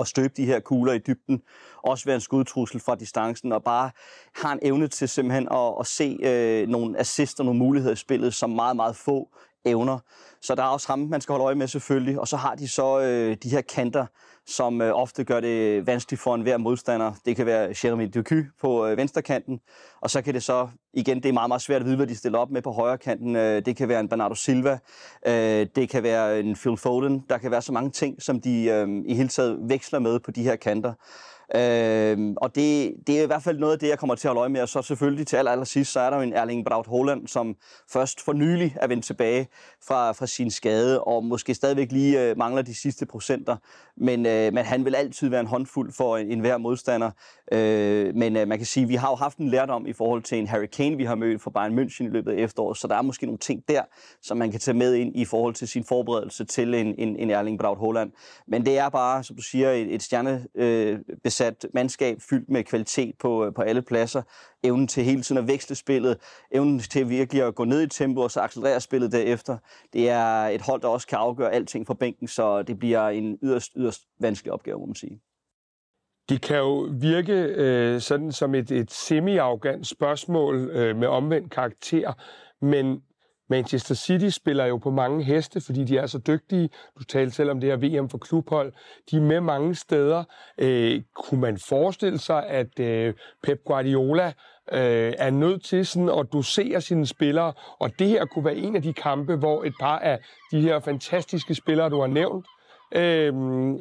at 0.00 0.08
støbe 0.08 0.34
de 0.36 0.44
her 0.44 0.60
kugler 0.60 0.92
i 0.92 0.98
dybden. 0.98 1.42
Også 1.82 2.04
være 2.04 2.14
en 2.14 2.20
skudtrussel 2.20 2.80
fra 2.80 2.94
distancen, 2.94 3.52
og 3.52 3.64
bare 3.64 3.90
har 4.34 4.52
en 4.52 4.58
evne 4.62 4.88
til 4.88 5.08
simpelthen 5.08 5.48
at, 5.52 5.74
at 5.80 5.86
se 5.86 6.18
øh, 6.22 6.68
nogle 6.68 6.98
assister, 6.98 7.44
nogle 7.44 7.58
muligheder 7.58 7.92
i 7.92 7.96
spillet, 7.96 8.34
som 8.34 8.50
meget, 8.50 8.76
meget 8.76 8.96
få 8.96 9.28
evner. 9.64 9.98
Så 10.40 10.54
der 10.54 10.62
er 10.62 10.66
også 10.66 10.88
ham, 10.88 10.98
man 10.98 11.20
skal 11.20 11.32
holde 11.32 11.44
øje 11.44 11.54
med 11.54 11.66
selvfølgelig. 11.66 12.20
Og 12.20 12.28
så 12.28 12.36
har 12.36 12.54
de 12.54 12.68
så 12.68 13.00
øh, 13.00 13.36
de 13.42 13.50
her 13.50 13.60
kanter, 13.60 14.06
som 14.48 14.82
øh, 14.82 14.92
ofte 14.94 15.24
gør 15.24 15.40
det 15.40 15.86
vanskeligt 15.86 16.22
for 16.22 16.34
enhver 16.34 16.56
modstander. 16.56 17.12
Det 17.24 17.36
kan 17.36 17.46
være 17.46 17.74
Jeremy 17.84 18.10
Ducu 18.14 18.42
på 18.60 18.86
øh, 18.86 18.96
venstrekanten, 18.96 19.60
og 20.00 20.10
så 20.10 20.22
kan 20.22 20.34
det 20.34 20.42
så, 20.42 20.68
igen, 20.94 21.16
det 21.16 21.28
er 21.28 21.32
meget, 21.32 21.48
meget 21.48 21.62
svært 21.62 21.80
at 21.80 21.86
vide, 21.86 21.96
hvad 21.96 22.06
de 22.06 22.16
stiller 22.16 22.38
op 22.38 22.50
med 22.50 22.62
på 22.62 22.72
højre 22.72 22.98
kanten. 22.98 23.36
Øh, 23.36 23.66
det 23.66 23.76
kan 23.76 23.88
være 23.88 24.00
en 24.00 24.08
Bernardo 24.08 24.34
Silva, 24.34 24.78
øh, 25.26 25.66
det 25.76 25.88
kan 25.88 26.02
være 26.02 26.40
en 26.40 26.54
Phil 26.54 26.76
Foden. 26.76 27.24
Der 27.28 27.38
kan 27.38 27.50
være 27.50 27.62
så 27.62 27.72
mange 27.72 27.90
ting, 27.90 28.22
som 28.22 28.40
de 28.40 28.64
øh, 28.64 28.88
i 29.06 29.14
hele 29.14 29.28
taget 29.28 29.58
veksler 29.60 29.98
med 29.98 30.20
på 30.20 30.30
de 30.30 30.42
her 30.42 30.56
kanter. 30.56 30.92
Øh, 31.54 32.34
og 32.36 32.54
det, 32.54 32.94
det 33.06 33.18
er 33.18 33.22
i 33.22 33.26
hvert 33.26 33.42
fald 33.42 33.58
noget 33.58 33.72
af 33.72 33.78
det, 33.78 33.88
jeg 33.88 33.98
kommer 33.98 34.14
til 34.14 34.28
at 34.28 34.30
holde 34.30 34.40
øje 34.40 34.48
med. 34.48 34.60
Og 34.60 34.68
så 34.68 34.82
selvfølgelig 34.82 35.26
til 35.26 35.36
aller, 35.36 35.50
aller 35.50 35.64
sidst, 35.64 35.92
så 35.92 36.00
er 36.00 36.10
der 36.10 36.16
jo 36.16 36.22
en 36.22 36.32
Erling 36.32 36.64
Braut 36.66 36.86
Holland, 36.86 37.26
som 37.26 37.56
først 37.92 38.20
for 38.20 38.32
nylig 38.32 38.76
er 38.80 38.86
vendt 38.86 39.04
tilbage 39.04 39.48
fra, 39.88 40.12
fra 40.12 40.26
sin 40.26 40.50
skade, 40.50 41.04
og 41.04 41.24
måske 41.24 41.54
stadigvæk 41.54 41.92
lige 41.92 42.22
øh, 42.22 42.38
mangler 42.38 42.62
de 42.62 42.74
sidste 42.74 43.06
procenter. 43.06 43.56
Men, 43.96 44.26
øh, 44.26 44.52
men 44.52 44.64
han 44.64 44.84
vil 44.84 44.94
altid 44.94 45.28
være 45.28 45.40
en 45.40 45.46
håndfuld 45.46 45.92
for 45.92 46.16
enhver 46.16 46.56
en 46.56 46.62
modstander. 46.62 47.10
Øh, 47.52 48.14
men 48.14 48.36
øh, 48.36 48.48
man 48.48 48.58
kan 48.58 48.66
sige, 48.66 48.84
at 48.84 48.88
vi 48.88 48.94
har 48.94 49.10
jo 49.10 49.14
haft 49.14 49.38
en 49.38 49.48
lærdom 49.48 49.86
i 49.86 49.92
forhold 49.92 50.22
til 50.22 50.38
en 50.38 50.46
Harry 50.46 50.66
Kane, 50.66 50.96
vi 50.96 51.04
har 51.04 51.14
mødt 51.14 51.42
for 51.42 51.50
Bayern 51.50 51.78
München 51.78 52.04
i 52.04 52.08
løbet 52.08 52.32
af 52.32 52.36
efteråret, 52.36 52.78
så 52.78 52.88
der 52.88 52.94
er 52.94 53.02
måske 53.02 53.26
nogle 53.26 53.38
ting 53.38 53.62
der, 53.68 53.82
som 54.22 54.36
man 54.36 54.50
kan 54.50 54.60
tage 54.60 54.76
med 54.76 54.94
ind 54.94 55.16
i 55.16 55.24
forhold 55.24 55.54
til 55.54 55.68
sin 55.68 55.84
forberedelse 55.84 56.44
til 56.44 56.74
en, 56.74 56.94
en, 56.98 57.16
en 57.16 57.30
Erling 57.30 57.58
Braut 57.58 57.78
Holland. 57.78 58.12
Men 58.46 58.66
det 58.66 58.78
er 58.78 58.88
bare, 58.88 59.24
som 59.24 59.36
du 59.36 59.42
siger, 59.42 59.70
et, 59.70 59.94
et 59.94 60.02
stjernebesat 60.02 61.37
øh, 61.37 61.37
sat 61.38 61.66
mandskab 61.74 62.18
fyldt 62.30 62.48
med 62.48 62.64
kvalitet 62.64 63.14
på, 63.18 63.44
øh, 63.44 63.54
på 63.54 63.62
alle 63.62 63.82
pladser. 63.82 64.22
Evnen 64.62 64.86
til 64.86 65.04
hele 65.04 65.22
tiden 65.22 65.38
at 65.38 65.48
veksle 65.48 65.76
spillet, 65.76 66.18
evnen 66.50 66.78
til 66.78 67.08
virkelig 67.08 67.42
at 67.42 67.54
gå 67.54 67.64
ned 67.64 67.82
i 67.82 67.86
tempo 67.86 68.20
og 68.20 68.30
så 68.30 68.40
accelerere 68.40 68.80
spillet 68.80 69.12
derefter. 69.12 69.58
Det 69.92 70.10
er 70.10 70.46
et 70.46 70.60
hold, 70.60 70.80
der 70.80 70.88
også 70.88 71.06
kan 71.06 71.18
afgøre 71.18 71.52
alting 71.52 71.86
fra 71.86 71.94
bænken, 71.94 72.28
så 72.28 72.62
det 72.62 72.78
bliver 72.78 73.08
en 73.08 73.38
yderst, 73.42 73.72
yderst 73.76 74.02
vanskelig 74.20 74.52
opgave, 74.52 74.78
må 74.78 74.86
man 74.86 74.94
sige. 74.94 75.20
Det 76.28 76.42
kan 76.42 76.56
jo 76.56 76.88
virke 76.92 77.32
øh, 77.32 78.00
sådan 78.00 78.32
som 78.32 78.54
et, 78.54 78.70
et 78.70 78.92
semi-arrogant 78.92 79.86
spørgsmål 79.86 80.56
øh, 80.56 80.96
med 80.96 81.08
omvendt 81.08 81.50
karakter, 81.52 82.12
men 82.60 83.02
Manchester 83.48 83.94
City 83.94 84.28
spiller 84.28 84.64
jo 84.64 84.76
på 84.76 84.90
mange 84.90 85.24
heste, 85.24 85.60
fordi 85.60 85.84
de 85.84 85.98
er 85.98 86.06
så 86.06 86.18
dygtige. 86.18 86.70
Du 86.98 87.04
talte 87.04 87.34
selv 87.34 87.50
om 87.50 87.60
det 87.60 87.70
her 87.70 88.00
VM 88.00 88.08
for 88.08 88.18
klubhold. 88.18 88.72
De 89.10 89.16
er 89.16 89.20
med 89.20 89.40
mange 89.40 89.74
steder. 89.74 90.24
Øh, 90.58 91.02
kunne 91.14 91.40
man 91.40 91.58
forestille 91.58 92.18
sig, 92.18 92.46
at 92.46 92.80
øh, 92.80 93.14
Pep 93.42 93.64
Guardiola 93.64 94.26
øh, 94.72 95.12
er 95.18 95.30
nødt 95.30 95.64
til 95.64 95.86
sådan 95.86 96.08
at 96.08 96.26
dosere 96.32 96.80
sine 96.80 97.06
spillere, 97.06 97.52
og 97.78 97.98
det 97.98 98.08
her 98.08 98.24
kunne 98.24 98.44
være 98.44 98.56
en 98.56 98.76
af 98.76 98.82
de 98.82 98.92
kampe, 98.92 99.36
hvor 99.36 99.64
et 99.64 99.74
par 99.80 99.98
af 99.98 100.18
de 100.52 100.60
her 100.60 100.80
fantastiske 100.80 101.54
spillere, 101.54 101.90
du 101.90 102.00
har 102.00 102.06
nævnt, 102.06 102.46
øh, 102.94 103.32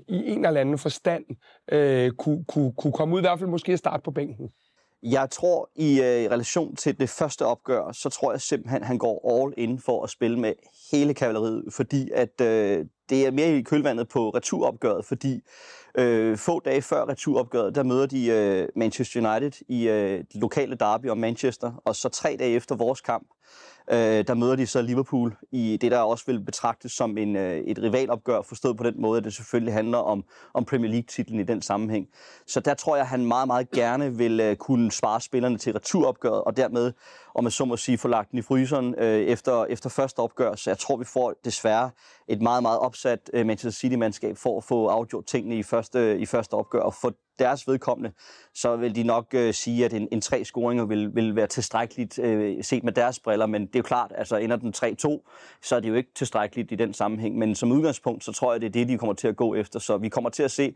i 0.08 0.32
en 0.32 0.46
eller 0.46 0.62
anden 0.62 0.78
forstand 0.78 1.24
øh, 1.72 2.12
kunne, 2.12 2.46
kunne, 2.48 2.74
kunne 2.78 2.94
komme 2.94 3.16
ud, 3.16 3.20
i 3.20 3.22
hvert 3.22 3.40
fald 3.40 3.50
måske 3.50 3.74
at 3.74 3.80
starte 3.80 4.04
på 4.04 4.12
bænken? 4.12 4.50
Jeg 5.04 5.30
tror, 5.30 5.70
i, 5.76 6.02
øh, 6.02 6.22
i 6.22 6.28
relation 6.28 6.76
til 6.76 7.00
det 7.00 7.10
første 7.10 7.46
opgør, 7.46 7.92
så 7.92 8.10
tror 8.10 8.32
jeg 8.32 8.42
simpelthen, 8.42 8.84
han 8.84 8.98
går 8.98 9.44
all 9.44 9.54
in 9.58 9.80
for 9.80 10.04
at 10.04 10.10
spille 10.10 10.40
med 10.40 10.54
hele 10.92 11.14
kavaleriet, 11.14 11.74
fordi 11.74 12.10
at 12.14 12.42
øh, 12.42 12.86
det 13.10 13.26
er 13.26 13.32
mere 13.32 13.58
i 13.58 13.62
kølvandet 13.62 14.08
på 14.08 14.30
returopgøret, 14.30 15.06
fordi 15.06 15.42
øh, 15.98 16.38
få 16.38 16.60
dage 16.60 16.82
før 16.82 17.10
returopgøret, 17.10 17.76
der 17.76 17.84
møder 17.84 18.06
de 18.06 18.28
øh, 18.28 18.68
Manchester 18.76 19.32
United 19.32 19.62
i 19.68 19.88
øh, 19.88 20.24
det 20.34 20.42
lokale 20.42 20.76
derby 20.76 21.10
om 21.10 21.18
Manchester, 21.18 21.82
og 21.86 21.96
så 21.96 22.10
tre 22.10 22.36
dage 22.40 22.56
efter 22.56 22.76
vores 22.76 23.02
kamp, 23.02 23.28
Øh, 23.92 24.28
der 24.28 24.34
møder 24.34 24.56
de 24.56 24.68
så 24.68 24.82
Liverpool 24.82 25.36
i 25.52 25.78
det, 25.82 25.92
der 25.92 26.00
også 26.00 26.24
vil 26.28 26.40
betragtes 26.40 26.92
som 26.92 27.18
en, 27.18 27.36
øh, 27.36 27.58
et 27.58 27.80
rivalopgør, 27.84 28.42
forstået 28.42 28.78
på 28.78 28.84
den 28.84 29.02
måde, 29.02 29.18
at 29.18 29.24
det 29.24 29.34
selvfølgelig 29.34 29.74
handler 29.74 29.98
om, 29.98 30.24
om 30.54 30.66
Premier 30.66 30.92
League-titlen 30.92 31.40
i 31.40 31.44
den 31.44 31.62
sammenhæng. 31.62 32.08
Så 32.48 32.60
der 32.60 32.74
tror 32.74 32.96
jeg, 32.96 33.02
at 33.04 33.10
han 33.10 33.26
meget, 33.26 33.48
meget 33.48 33.72
gerne 33.72 34.18
vil 34.18 34.40
øh, 34.40 34.56
kunne 34.56 34.92
svare 34.92 35.22
spillerne 35.22 35.58
til 35.58 35.74
returopgøret, 35.74 36.44
og 36.44 36.58
dermed, 36.58 36.94
om 37.38 37.44
man 37.44 37.52
så 37.52 37.66
må 37.66 37.78
sige, 37.78 37.98
få 37.98 38.08
lagt 38.08 38.32
den 38.32 38.40
i 38.40 38.42
fryseren 38.42 38.96
øh, 38.98 39.22
efter, 39.22 39.66
efter 39.66 39.90
første 39.90 40.20
opgør. 40.20 40.56
Så 40.56 40.70
jeg 40.70 40.78
tror, 40.78 40.98
vi 40.98 41.06
får 41.06 41.34
desværre 41.46 41.90
et 42.28 42.42
meget, 42.42 42.62
meget 42.62 42.80
opsat 42.80 43.30
øh, 43.34 43.46
Manchester 43.46 43.80
City-mandskab 43.80 44.38
for 44.38 44.58
at 44.58 44.64
få 44.64 44.88
afgjort 44.88 45.26
tingene 45.26 45.58
i 45.58 45.64
første, 45.64 46.20
i 46.20 46.26
første 46.26 46.54
opgør, 46.54 46.80
og 46.80 46.94
for 46.94 47.14
deres 47.40 47.68
vedkommende, 47.68 48.12
så 48.54 48.76
vil 48.76 48.96
de 48.96 49.04
nok 49.04 49.26
øh, 49.34 49.54
sige, 49.54 49.86
at 49.86 49.94
en, 49.94 50.08
en 50.12 50.22
tre 50.22 50.46
scoringer 50.46 50.86
vil, 50.86 51.16
vil 51.16 51.36
være 51.36 51.48
tilstrækkeligt 51.48 52.20
øh, 52.20 52.64
set 52.64 52.84
med 52.84 52.94
deres 52.94 53.20
briller, 53.20 53.46
men 53.46 53.62
det 53.62 53.76
er 53.76 53.80
jo 53.80 53.84
klart, 53.84 54.14
altså 54.16 54.38
ender 54.38 54.56
den 54.56 54.74
3-2, 54.78 55.60
så 55.62 55.76
er 55.76 55.80
det 55.80 55.90
jo 55.90 55.94
ikke 55.94 56.10
tilstrækkeligt 56.16 56.72
i 56.72 56.76
den 56.76 56.94
sammenhæng, 56.94 57.38
men 57.38 57.56
som 57.56 57.72
udgangspunkt, 57.72 58.24
så 58.24 58.32
tror 58.32 58.52
jeg, 58.52 58.62
det 58.62 58.68
er 58.68 58.72
det, 58.72 58.88
de 58.88 58.98
kommer 58.98 59.14
til 59.14 59.28
at 59.28 59.36
gå 59.36 59.56
efter, 59.56 59.80
så 59.80 59.98
vi 59.98 60.10
kommer 60.10 60.30
til 60.30 60.44
at 60.44 60.52
se 60.52 60.76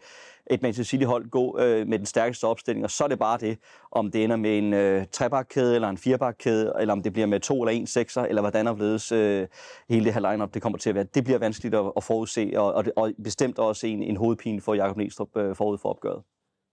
et 0.52 0.62
Manchester 0.62 0.90
City-hold 0.90 1.30
gå 1.30 1.60
øh, 1.60 1.88
med 1.88 1.98
den 2.00 2.06
stærkeste 2.06 2.46
opstilling, 2.46 2.84
og 2.84 2.92
så 2.92 3.04
er 3.04 3.08
det 3.08 3.20
bare 3.20 3.38
det, 3.38 3.58
om 3.92 4.12
det 4.12 4.24
ender 4.24 4.36
med 4.36 4.58
en 4.58 4.74
øh, 4.74 5.06
trebakkæde 5.12 5.76
eller 5.76 5.90
en 5.90 5.98
firebakkæde, 5.98 6.74
eller 6.80 6.92
om 6.92 7.04
det 7.04 7.14
bliver 7.14 7.26
med 7.26 7.40
to 7.40 7.62
eller 7.64 7.80
en 7.80 7.88
sekser, 7.88 8.22
eller 8.22 8.42
hvordan 8.42 8.68
opledes 8.68 9.12
øh, 9.12 9.48
hele 9.90 10.06
det 10.06 10.14
her 10.14 10.32
line-up, 10.32 10.54
det 10.54 10.62
kommer 10.62 10.78
til 10.78 10.90
at 10.90 10.96
være. 10.96 11.04
Det 11.04 11.24
bliver 11.24 11.40
vanskeligt 11.40 11.76
at, 11.76 11.92
at 11.98 12.04
forudse, 12.04 12.52
og, 12.56 12.74
og, 12.74 12.86
og 12.96 13.12
bestemt 13.24 13.60
også 13.60 13.88
en, 13.88 14.04
en 14.04 14.18
hovedpine 14.18 14.62
for 14.62 14.74
Jakob 14.74 14.98
Næstrup 14.98 15.38
øh, 15.38 15.56
forud 15.56 15.78
for 15.78 15.90
opgøret. 15.90 16.24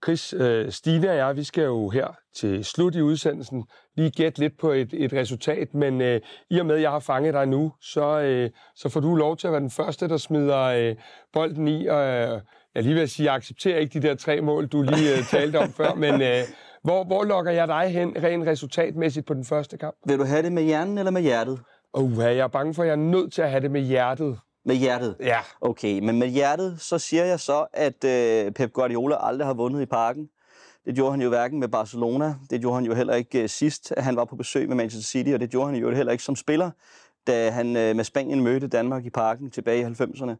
Chris, 0.03 0.33
øh, 0.33 0.71
Stine 0.71 1.09
og 1.09 1.15
jeg, 1.15 1.35
vi 1.35 1.43
skal 1.43 1.63
jo 1.63 1.89
her 1.89 2.07
til 2.35 2.65
slut 2.65 2.95
i 2.95 3.01
udsendelsen 3.01 3.63
lige 3.97 4.11
gætte 4.11 4.39
lidt 4.39 4.57
på 4.57 4.71
et, 4.71 4.93
et 4.93 5.13
resultat, 5.13 5.73
men 5.73 6.01
øh, 6.01 6.21
i 6.49 6.59
og 6.59 6.65
med, 6.65 6.75
at 6.75 6.81
jeg 6.81 6.91
har 6.91 6.99
fanget 6.99 7.33
dig 7.33 7.47
nu, 7.47 7.71
så, 7.81 8.19
øh, 8.19 8.49
så 8.75 8.89
får 8.89 8.99
du 8.99 9.15
lov 9.15 9.37
til 9.37 9.47
at 9.47 9.53
være 9.53 9.61
den 9.61 9.69
første, 9.69 10.09
der 10.09 10.17
smider 10.17 10.59
øh, 10.59 10.95
bolden 11.33 11.67
i, 11.67 11.87
og 11.87 12.41
jeg 12.75 12.83
lige 12.83 12.95
vil 12.95 13.09
sige, 13.09 13.25
jeg 13.25 13.35
accepterer 13.35 13.77
ikke 13.77 13.99
de 13.99 14.07
der 14.07 14.15
tre 14.15 14.41
mål, 14.41 14.67
du 14.67 14.81
lige 14.81 15.17
øh, 15.17 15.23
talte 15.23 15.59
om 15.59 15.73
før, 15.73 15.93
men 15.93 16.21
øh, 16.21 16.43
hvor, 16.83 17.03
hvor 17.03 17.23
lokker 17.23 17.51
jeg 17.51 17.67
dig 17.67 17.87
hen 17.87 18.23
rent 18.23 18.47
resultatmæssigt 18.47 19.25
på 19.25 19.33
den 19.33 19.45
første 19.45 19.77
kamp? 19.77 19.95
Vil 20.05 20.19
du 20.19 20.23
have 20.23 20.43
det 20.43 20.51
med 20.51 20.63
hjernen 20.63 20.97
eller 20.97 21.11
med 21.11 21.21
hjertet? 21.21 21.59
Uh, 21.93 22.17
jeg 22.17 22.37
er 22.37 22.47
bange 22.47 22.73
for, 22.73 22.83
at 22.83 22.87
jeg 22.87 22.93
er 22.93 22.97
nødt 22.97 23.33
til 23.33 23.41
at 23.41 23.49
have 23.49 23.61
det 23.61 23.71
med 23.71 23.81
hjertet. 23.81 24.39
Med 24.65 24.75
hjertet? 24.75 25.15
Ja. 25.19 25.39
Okay, 25.61 25.99
men 25.99 26.19
med 26.19 26.27
hjertet, 26.27 26.81
så 26.81 26.97
siger 26.97 27.25
jeg 27.25 27.39
så, 27.39 27.65
at 27.73 28.03
øh, 28.03 28.51
Pep 28.51 28.73
Guardiola 28.73 29.27
aldrig 29.27 29.47
har 29.47 29.53
vundet 29.53 29.81
i 29.81 29.85
parken. 29.85 30.27
Det 30.85 30.95
gjorde 30.95 31.11
han 31.11 31.21
jo 31.21 31.29
hverken 31.29 31.59
med 31.59 31.67
Barcelona, 31.67 32.35
det 32.49 32.61
gjorde 32.61 32.75
han 32.75 32.85
jo 32.85 32.93
heller 32.93 33.13
ikke 33.13 33.43
øh, 33.43 33.49
sidst, 33.49 33.93
han 33.97 34.15
var 34.15 34.25
på 34.25 34.35
besøg 34.35 34.67
med 34.67 34.75
Manchester 34.75 35.09
City, 35.09 35.29
og 35.33 35.39
det 35.39 35.49
gjorde 35.49 35.71
han 35.71 35.81
jo 35.81 35.91
heller 35.91 36.11
ikke 36.11 36.23
som 36.23 36.35
spiller, 36.35 36.71
da 37.27 37.49
han 37.49 37.75
øh, 37.77 37.95
med 37.95 38.03
Spanien 38.03 38.43
mødte 38.43 38.67
Danmark 38.67 39.05
i 39.05 39.09
parken 39.09 39.51
tilbage 39.51 39.81
i 39.81 39.83
90'erne. 39.83 40.31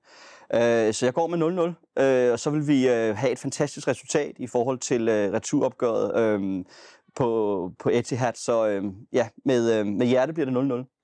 Øh, 0.53 0.93
så 0.93 1.05
jeg 1.05 1.13
går 1.13 1.27
med 1.27 1.73
0-0, 1.97 2.01
øh, 2.03 2.31
og 2.31 2.39
så 2.39 2.49
vil 2.49 2.67
vi 2.67 2.89
øh, 2.89 3.15
have 3.15 3.31
et 3.31 3.39
fantastisk 3.39 3.87
resultat 3.87 4.35
i 4.37 4.47
forhold 4.47 4.79
til 4.79 5.07
øh, 5.07 5.33
returopgøret 5.33 6.17
øh, 6.17 6.65
på, 7.15 7.71
på 7.79 7.89
Etihad. 7.89 8.33
Så 8.35 8.67
øh, 8.67 8.83
ja, 9.13 9.29
med, 9.45 9.79
øh, 9.79 9.85
med 9.85 10.07
hjerte 10.07 10.33
bliver 10.33 10.45
det 10.45 10.85
0-0. 10.85 10.95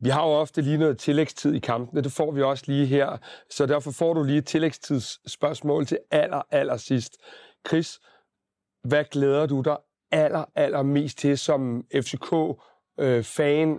Vi 0.00 0.08
har 0.08 0.26
jo 0.26 0.32
ofte 0.32 0.60
lige 0.60 0.78
noget 0.78 0.98
tillægstid 0.98 1.54
i 1.54 1.58
kampene, 1.58 2.02
det 2.02 2.12
får 2.12 2.32
vi 2.32 2.42
også 2.42 2.64
lige 2.66 2.86
her, 2.86 3.18
så 3.50 3.66
derfor 3.66 3.90
får 3.90 4.14
du 4.14 4.22
lige 4.22 4.38
et 4.38 4.46
tillægstidsspørgsmål 4.46 5.86
til 5.86 5.98
aller, 6.10 6.42
aller 6.50 6.76
sidst. 6.76 7.16
Chris, 7.68 8.00
hvad 8.84 9.04
glæder 9.04 9.46
du 9.46 9.60
dig 9.60 9.76
aller, 10.10 10.44
aller 10.54 10.82
mest 10.82 11.18
til 11.18 11.38
som 11.38 11.84
FCK 11.94 12.32
øh, 12.98 13.24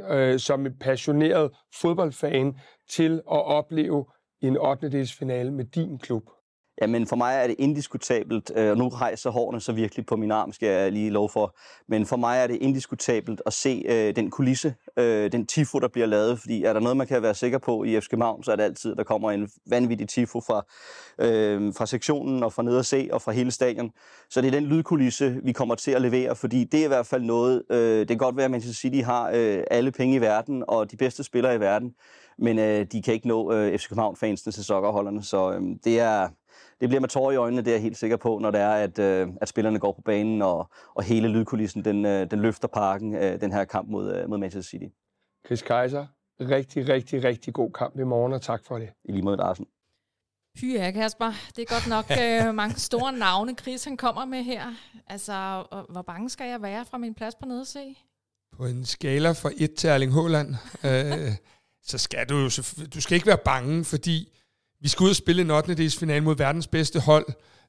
øh, 0.09 0.39
som 0.39 0.65
en 0.65 0.77
passioneret 0.79 1.51
fodboldfan, 1.81 2.59
til 2.89 3.15
at 3.31 3.45
opleve 3.45 4.05
en 4.41 4.57
8. 4.57 5.05
finale 5.05 5.51
med 5.51 5.65
din 5.65 5.99
klub? 5.99 6.23
Jamen 6.81 7.07
for 7.07 7.15
mig 7.15 7.35
er 7.35 7.47
det 7.47 7.55
indiskutabelt, 7.59 8.51
øh, 8.55 8.71
og 8.71 8.77
nu 8.77 8.87
rejser 8.87 9.29
hårene 9.29 9.61
så 9.61 9.71
virkelig 9.71 10.05
på 10.05 10.15
min 10.15 10.31
arm, 10.31 10.51
skal 10.51 10.67
jeg 10.67 10.91
lige 10.91 11.09
lov 11.09 11.29
for, 11.29 11.55
men 11.87 12.05
for 12.05 12.17
mig 12.17 12.37
er 12.39 12.47
det 12.47 12.57
indiskutabelt 12.61 13.41
at 13.45 13.53
se 13.53 13.83
øh, 13.89 14.15
den 14.15 14.29
kulisse, 14.29 14.75
øh, 14.97 15.31
den 15.31 15.45
tifo, 15.45 15.79
der 15.79 15.87
bliver 15.87 16.07
lavet, 16.07 16.39
fordi 16.39 16.63
er 16.63 16.73
der 16.73 16.79
noget, 16.79 16.97
man 16.97 17.07
kan 17.07 17.21
være 17.21 17.33
sikker 17.33 17.57
på 17.57 17.83
i 17.83 18.01
FC 18.01 18.09
København, 18.09 18.43
så 18.43 18.51
er 18.51 18.55
det 18.55 18.63
altid, 18.63 18.95
der 18.95 19.03
kommer 19.03 19.31
en 19.31 19.49
vanvittig 19.69 20.09
tifo 20.09 20.39
fra, 20.39 20.65
øh, 21.19 21.73
fra 21.73 21.85
sektionen 21.85 22.43
og 22.43 22.53
fra 22.53 22.63
ned 22.63 22.77
og 22.77 22.85
se 22.85 23.09
og 23.11 23.21
fra 23.21 23.31
hele 23.31 23.51
stadion. 23.51 23.91
Så 24.29 24.41
det 24.41 24.47
er 24.47 24.51
den 24.51 24.65
lydkulisse, 24.65 25.39
vi 25.43 25.51
kommer 25.51 25.75
til 25.75 25.91
at 25.91 26.01
levere, 26.01 26.35
fordi 26.35 26.63
det 26.63 26.79
er 26.79 26.85
i 26.85 26.87
hvert 26.87 27.05
fald 27.05 27.23
noget, 27.23 27.63
øh, 27.69 27.99
det 27.99 28.07
kan 28.07 28.17
godt 28.17 28.37
være, 28.37 28.45
at 28.45 28.51
Manchester 28.51 28.79
City 28.79 29.01
har 29.05 29.31
øh, 29.33 29.63
alle 29.71 29.91
penge 29.91 30.15
i 30.15 30.21
verden 30.21 30.63
og 30.67 30.91
de 30.91 30.97
bedste 30.97 31.23
spillere 31.23 31.55
i 31.55 31.59
verden, 31.59 31.93
men 32.37 32.59
øh, 32.59 32.85
de 32.91 33.01
kan 33.01 33.13
ikke 33.13 33.27
nå 33.27 33.53
øh, 33.53 33.77
FC 33.77 33.87
København-fansene 33.89 34.51
til 34.51 34.63
sokkerholderne, 34.63 35.23
så 35.23 35.51
øh, 35.51 35.61
det 35.83 35.99
er 35.99 36.27
det 36.81 36.89
bliver 36.89 36.99
med 36.99 37.09
tårer 37.09 37.31
i 37.31 37.35
øjnene, 37.35 37.61
det 37.61 37.67
er 37.67 37.75
jeg 37.75 37.81
helt 37.81 37.97
sikker 37.97 38.17
på, 38.17 38.39
når 38.41 38.51
det 38.51 38.61
er, 38.61 38.71
at, 38.71 38.99
øh, 38.99 39.27
at 39.41 39.49
spillerne 39.49 39.79
går 39.79 39.91
på 39.91 40.01
banen, 40.01 40.41
og, 40.41 40.69
og 40.95 41.03
hele 41.03 41.27
lydkulissen, 41.27 41.85
den, 41.85 42.05
øh, 42.05 42.31
den 42.31 42.39
løfter 42.39 42.67
parken, 42.67 43.15
øh, 43.15 43.41
den 43.41 43.51
her 43.51 43.65
kamp 43.65 43.89
mod, 43.89 44.15
øh, 44.15 44.29
mod 44.29 44.37
Manchester 44.37 44.69
City. 44.69 44.85
Chris 45.45 45.61
Kaiser, 45.61 46.05
rigtig, 46.41 46.89
rigtig, 46.89 47.23
rigtig 47.23 47.53
god 47.53 47.71
kamp 47.71 47.99
i 47.99 48.03
morgen, 48.03 48.33
og 48.33 48.41
tak 48.41 48.65
for 48.65 48.77
det. 48.77 48.89
I 49.03 49.11
lige 49.11 49.23
måde, 49.23 49.37
Larsen. 49.37 49.65
Fy 50.57 50.65
ja, 50.65 50.91
Kasper. 50.91 51.31
Det 51.55 51.61
er 51.61 51.73
godt 51.73 51.87
nok 51.89 52.05
øh, 52.47 52.55
mange 52.55 52.75
store 52.75 53.13
navne, 53.13 53.55
Chris 53.61 53.83
han 53.83 53.97
kommer 53.97 54.25
med 54.25 54.43
her. 54.43 54.63
Altså, 55.07 55.65
hvor 55.89 56.01
bange 56.01 56.29
skal 56.29 56.49
jeg 56.49 56.61
være 56.61 56.85
fra 56.85 56.97
min 56.97 57.13
plads 57.13 57.35
på 57.35 57.45
nede 57.45 57.65
se? 57.65 57.95
På 58.57 58.65
en 58.65 58.85
skala 58.85 59.31
fra 59.31 59.51
1 59.57 59.75
til 59.75 59.89
Erling 59.89 60.13
Haaland, 60.13 60.55
øh, 60.83 61.31
så 61.83 61.97
skal 61.97 62.29
du 62.29 62.35
jo, 62.35 62.49
du 62.93 63.01
skal 63.01 63.15
ikke 63.15 63.27
være 63.27 63.37
bange, 63.45 63.85
fordi 63.85 64.39
vi 64.81 64.87
skal 64.87 65.03
ud 65.03 65.09
og 65.09 65.15
spille 65.15 65.41
en 65.41 65.51
8. 65.51 65.89
final 65.89 66.23
mod 66.23 66.35
verdens 66.35 66.67
bedste 66.67 66.99
hold, 66.99 67.25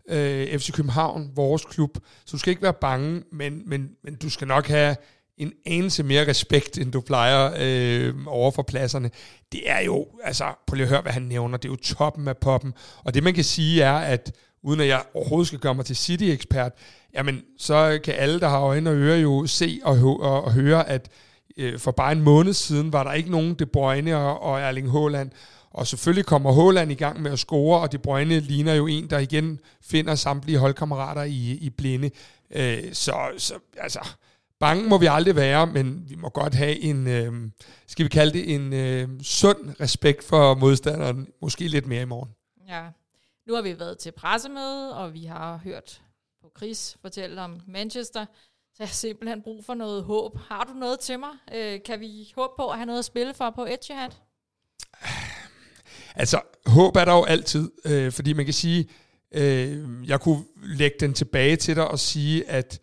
øh, 0.08 0.58
FC 0.58 0.72
København, 0.72 1.30
vores 1.34 1.64
klub. 1.64 1.98
Så 2.24 2.32
du 2.32 2.38
skal 2.38 2.50
ikke 2.50 2.62
være 2.62 2.74
bange, 2.80 3.22
men, 3.32 3.62
men, 3.66 3.90
men 4.04 4.14
du 4.14 4.30
skal 4.30 4.48
nok 4.48 4.68
have 4.68 4.96
en 5.36 5.52
anelse 5.66 6.02
mere 6.02 6.28
respekt, 6.28 6.78
end 6.78 6.92
du 6.92 7.00
plejer 7.00 7.52
øh, 7.58 8.14
over 8.26 8.50
for 8.50 8.62
pladserne. 8.62 9.10
Det 9.52 9.70
er 9.70 9.80
jo, 9.80 10.06
altså, 10.24 10.44
prøv 10.66 10.74
lige 10.74 10.84
at 10.84 10.90
høre, 10.90 11.02
hvad 11.02 11.12
han 11.12 11.22
nævner, 11.22 11.56
det 11.56 11.68
er 11.68 11.72
jo 11.72 11.76
toppen 11.76 12.28
af 12.28 12.36
poppen. 12.36 12.74
Og 13.04 13.14
det 13.14 13.22
man 13.22 13.34
kan 13.34 13.44
sige 13.44 13.82
er, 13.82 13.94
at 13.94 14.32
uden 14.62 14.80
at 14.80 14.86
jeg 14.86 15.02
overhovedet 15.14 15.46
skal 15.46 15.58
gøre 15.58 15.74
mig 15.74 15.84
til 15.84 15.96
City-ekspert, 15.96 16.72
jamen, 17.14 17.42
så 17.58 18.00
kan 18.04 18.14
alle, 18.14 18.40
der 18.40 18.48
har 18.48 18.60
øjne 18.60 18.90
og 18.90 18.96
ører, 18.96 19.16
jo 19.16 19.46
se 19.46 19.80
og, 19.84 19.98
og, 20.20 20.44
og 20.44 20.52
høre, 20.52 20.88
at 20.88 21.08
øh, 21.56 21.78
for 21.78 21.90
bare 21.90 22.12
en 22.12 22.22
måned 22.22 22.52
siden 22.52 22.92
var 22.92 23.04
der 23.04 23.12
ikke 23.12 23.30
nogen 23.30 23.54
De 23.54 23.66
Bruyne 23.66 24.16
og, 24.16 24.42
og 24.42 24.60
Erling 24.60 24.92
Haaland. 24.92 25.30
Og 25.70 25.86
selvfølgelig 25.86 26.26
kommer 26.26 26.52
Håland 26.52 26.92
i 26.92 26.94
gang 26.94 27.22
med 27.22 27.32
at 27.32 27.38
score, 27.38 27.80
og 27.80 27.92
De 27.92 27.98
Bruyne 27.98 28.40
ligner 28.40 28.74
jo 28.74 28.86
en, 28.86 29.10
der 29.10 29.18
igen 29.18 29.60
finder 29.82 30.14
samtlige 30.14 30.58
holdkammerater 30.58 31.22
i, 31.22 31.58
i 31.60 31.70
blinde. 31.70 32.10
Øh, 32.50 32.92
så, 32.92 33.14
så 33.38 33.54
altså, 33.76 34.08
bange 34.58 34.88
må 34.88 34.98
vi 34.98 35.06
aldrig 35.06 35.36
være, 35.36 35.66
men 35.66 36.04
vi 36.08 36.14
må 36.14 36.28
godt 36.28 36.54
have 36.54 36.80
en, 36.80 37.06
øh, 37.06 37.32
skal 37.86 38.04
vi 38.04 38.08
kalde 38.08 38.32
det 38.32 38.54
en 38.54 38.72
øh, 38.72 39.08
sund 39.22 39.80
respekt 39.80 40.24
for 40.24 40.54
modstanderen, 40.54 41.28
måske 41.42 41.68
lidt 41.68 41.86
mere 41.86 42.02
i 42.02 42.04
morgen. 42.04 42.30
Ja, 42.68 42.82
nu 43.46 43.54
har 43.54 43.62
vi 43.62 43.78
været 43.78 43.98
til 43.98 44.12
pressemøde, 44.12 44.96
og 44.96 45.14
vi 45.14 45.24
har 45.24 45.60
hørt 45.64 46.02
på 46.42 46.50
Chris 46.56 46.96
fortælle 47.02 47.42
om 47.42 47.60
Manchester, 47.66 48.26
så 48.74 48.76
jeg 48.78 48.88
har 48.88 48.92
simpelthen 48.92 49.42
brug 49.42 49.64
for 49.64 49.74
noget 49.74 50.04
håb. 50.04 50.38
Har 50.48 50.64
du 50.64 50.72
noget 50.72 51.00
til 51.00 51.18
mig? 51.18 51.30
Øh, 51.54 51.80
kan 51.84 52.00
vi 52.00 52.32
håbe 52.36 52.52
på 52.58 52.68
at 52.68 52.76
have 52.76 52.86
noget 52.86 52.98
at 52.98 53.04
spille 53.04 53.34
for 53.34 53.50
på 53.50 53.64
Etihad? 53.64 54.10
Altså, 56.16 56.40
håb 56.66 56.96
er 56.96 57.04
der 57.04 57.12
jo 57.12 57.24
altid, 57.24 57.70
øh, 57.84 58.12
fordi 58.12 58.32
man 58.32 58.44
kan 58.44 58.54
sige, 58.54 58.88
øh, 59.34 60.08
jeg 60.08 60.20
kunne 60.20 60.44
lægge 60.62 60.96
den 61.00 61.14
tilbage 61.14 61.56
til 61.56 61.76
dig 61.76 61.88
og 61.88 61.98
sige, 61.98 62.50
at 62.50 62.80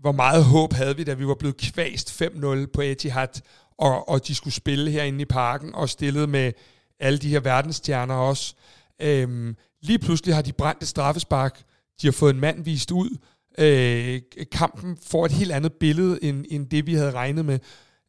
hvor 0.00 0.12
meget 0.12 0.44
håb 0.44 0.72
havde 0.72 0.96
vi, 0.96 1.04
da 1.04 1.14
vi 1.14 1.26
var 1.26 1.34
blevet 1.34 1.56
kvæst 1.56 2.22
5-0 2.22 2.66
på 2.66 2.80
Etihad, 2.80 3.40
og, 3.78 4.08
og 4.08 4.26
de 4.26 4.34
skulle 4.34 4.54
spille 4.54 4.90
herinde 4.90 5.22
i 5.22 5.24
parken, 5.24 5.74
og 5.74 5.88
stillet 5.88 6.28
med 6.28 6.52
alle 7.00 7.18
de 7.18 7.28
her 7.28 7.40
verdensstjerner 7.40 8.14
også. 8.14 8.54
Øhm, 9.02 9.56
lige 9.82 9.98
pludselig 9.98 10.34
har 10.34 10.42
de 10.42 10.52
brændt 10.52 10.82
et 10.82 10.88
straffespark, 10.88 11.62
de 12.02 12.06
har 12.06 12.12
fået 12.12 12.34
en 12.34 12.40
mand 12.40 12.64
vist 12.64 12.90
ud, 12.90 13.18
øh, 13.58 14.20
kampen 14.52 14.98
får 15.02 15.24
et 15.24 15.32
helt 15.32 15.52
andet 15.52 15.72
billede, 15.72 16.24
end, 16.24 16.44
end 16.50 16.66
det 16.66 16.86
vi 16.86 16.94
havde 16.94 17.10
regnet 17.10 17.44
med. 17.44 17.58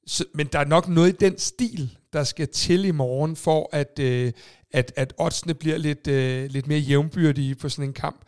Så, 0.07 0.25
men 0.33 0.47
der 0.47 0.59
er 0.59 0.65
nok 0.65 0.87
noget 0.87 1.13
i 1.13 1.25
den 1.25 1.37
stil, 1.37 1.97
der 2.13 2.23
skal 2.23 2.47
til 2.47 2.85
i 2.85 2.91
morgen, 2.91 3.35
for 3.35 3.69
at, 3.71 3.99
øh, 3.99 4.31
at, 4.71 4.93
at 4.95 5.13
oddsene 5.17 5.53
bliver 5.53 5.77
lidt, 5.77 6.07
øh, 6.07 6.49
lidt 6.49 6.67
mere 6.67 6.79
jævnbyrdige 6.79 7.55
på 7.55 7.69
sådan 7.69 7.89
en 7.89 7.93
kamp. 7.93 8.21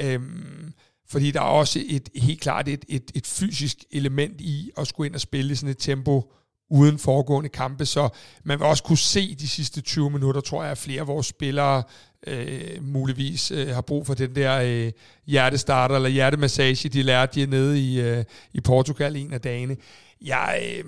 Øhm, 0.00 0.72
fordi 1.08 1.30
der 1.30 1.40
er 1.40 1.44
også 1.44 1.82
et 1.88 2.08
helt 2.14 2.40
klart 2.40 2.68
et, 2.68 2.84
et, 2.88 3.10
et 3.14 3.26
fysisk 3.26 3.76
element 3.90 4.40
i 4.40 4.70
at 4.78 4.86
skulle 4.86 5.06
ind 5.06 5.14
og 5.14 5.20
spille 5.20 5.52
i 5.52 5.54
sådan 5.54 5.70
et 5.70 5.78
tempo 5.78 6.32
uden 6.70 6.98
foregående 6.98 7.48
kampe, 7.48 7.86
så 7.86 8.08
man 8.44 8.58
vil 8.58 8.66
også 8.66 8.82
kunne 8.82 8.98
se 8.98 9.34
de 9.34 9.48
sidste 9.48 9.80
20 9.80 10.10
minutter, 10.10 10.40
tror 10.40 10.62
jeg, 10.62 10.72
at 10.72 10.78
flere 10.78 11.00
af 11.00 11.06
vores 11.06 11.26
spillere 11.26 11.82
øh, 12.26 12.82
muligvis 12.84 13.50
øh, 13.50 13.68
har 13.68 13.80
brug 13.80 14.06
for 14.06 14.14
den 14.14 14.34
der 14.34 14.60
øh, 14.64 14.92
hjertestarter 15.26 15.96
eller 15.96 16.08
hjertemassage, 16.08 16.88
de 16.88 17.02
lærte 17.02 17.40
de 17.40 17.46
nede 17.46 17.80
i, 17.80 18.00
øh, 18.00 18.24
i 18.52 18.60
Portugal 18.60 19.16
en 19.16 19.32
af 19.32 19.40
dagene. 19.40 19.76
Jeg, 20.20 20.62
øh, 20.62 20.84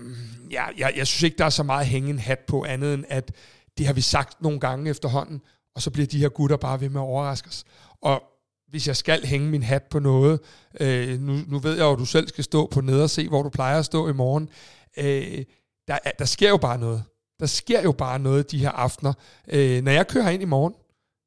jeg, 0.51 0.69
jeg, 0.79 0.93
jeg 0.97 1.07
synes 1.07 1.23
ikke, 1.23 1.39
der 1.39 1.45
er 1.45 1.51
så 1.51 1.63
meget 1.63 1.81
at 1.81 1.87
hænge 1.87 2.11
en 2.11 2.19
hat 2.19 2.39
på 2.39 2.65
andet 2.65 2.95
end, 2.95 3.05
at 3.09 3.33
det 3.79 3.87
har 3.87 3.93
vi 3.93 4.01
sagt 4.01 4.43
nogle 4.43 4.61
gange 4.61 4.91
efterhånden, 4.91 5.41
og 5.75 5.83
så 5.83 5.91
bliver 5.91 6.07
de 6.07 6.19
her 6.19 6.29
gutter 6.29 6.57
bare 6.57 6.81
ved 6.81 6.89
med 6.89 7.01
at 7.01 7.05
overraske 7.05 7.49
os. 7.49 7.65
Og 8.03 8.23
hvis 8.69 8.89
jeg 8.89 8.97
skal 8.97 9.27
hænge 9.27 9.51
min 9.51 9.63
hat 9.63 9.83
på 9.83 9.99
noget, 9.99 10.41
øh, 10.81 11.21
nu, 11.21 11.33
nu 11.47 11.59
ved 11.59 11.75
jeg 11.75 11.83
jo, 11.83 11.93
at 11.93 11.99
du 11.99 12.05
selv 12.05 12.29
skal 12.29 12.45
stå 12.45 12.67
på 12.67 12.81
ned 12.81 13.03
og 13.03 13.11
se, 13.11 13.29
hvor 13.29 13.43
du 13.43 13.49
plejer 13.49 13.79
at 13.79 13.85
stå 13.85 14.09
i 14.09 14.13
morgen, 14.13 14.49
øh, 14.97 15.45
der, 15.89 15.99
der 16.19 16.25
sker 16.25 16.49
jo 16.49 16.57
bare 16.57 16.79
noget. 16.79 17.05
Der 17.41 17.47
sker 17.47 17.83
jo 17.83 17.93
bare 17.93 18.19
noget 18.19 18.51
de 18.51 18.59
her 18.59 18.71
aftener. 18.71 19.13
Øh, 19.49 19.83
når 19.83 19.93
jeg 19.93 20.09
kører 20.09 20.31
ind 20.31 20.43
i 20.43 20.47
morgen, 20.47 20.75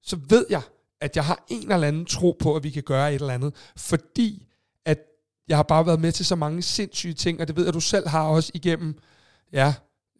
så 0.03 0.19
ved 0.29 0.45
jeg, 0.49 0.61
at 1.01 1.15
jeg 1.15 1.25
har 1.25 1.45
en 1.49 1.71
eller 1.71 1.87
anden 1.87 2.05
tro 2.05 2.37
på, 2.39 2.55
at 2.55 2.63
vi 2.63 2.69
kan 2.69 2.83
gøre 2.83 3.13
et 3.13 3.21
eller 3.21 3.33
andet, 3.33 3.55
fordi 3.77 4.47
at 4.85 4.97
jeg 5.47 5.57
har 5.57 5.63
bare 5.63 5.85
været 5.85 5.99
med 5.99 6.11
til 6.11 6.25
så 6.25 6.35
mange 6.35 6.61
sindssyge 6.61 7.13
ting, 7.13 7.41
og 7.41 7.47
det 7.47 7.55
ved 7.55 7.63
jeg, 7.63 7.67
at 7.67 7.73
du 7.73 7.79
selv 7.79 8.07
har 8.07 8.27
også 8.27 8.51
igennem, 8.53 8.97
ja, 9.53 9.73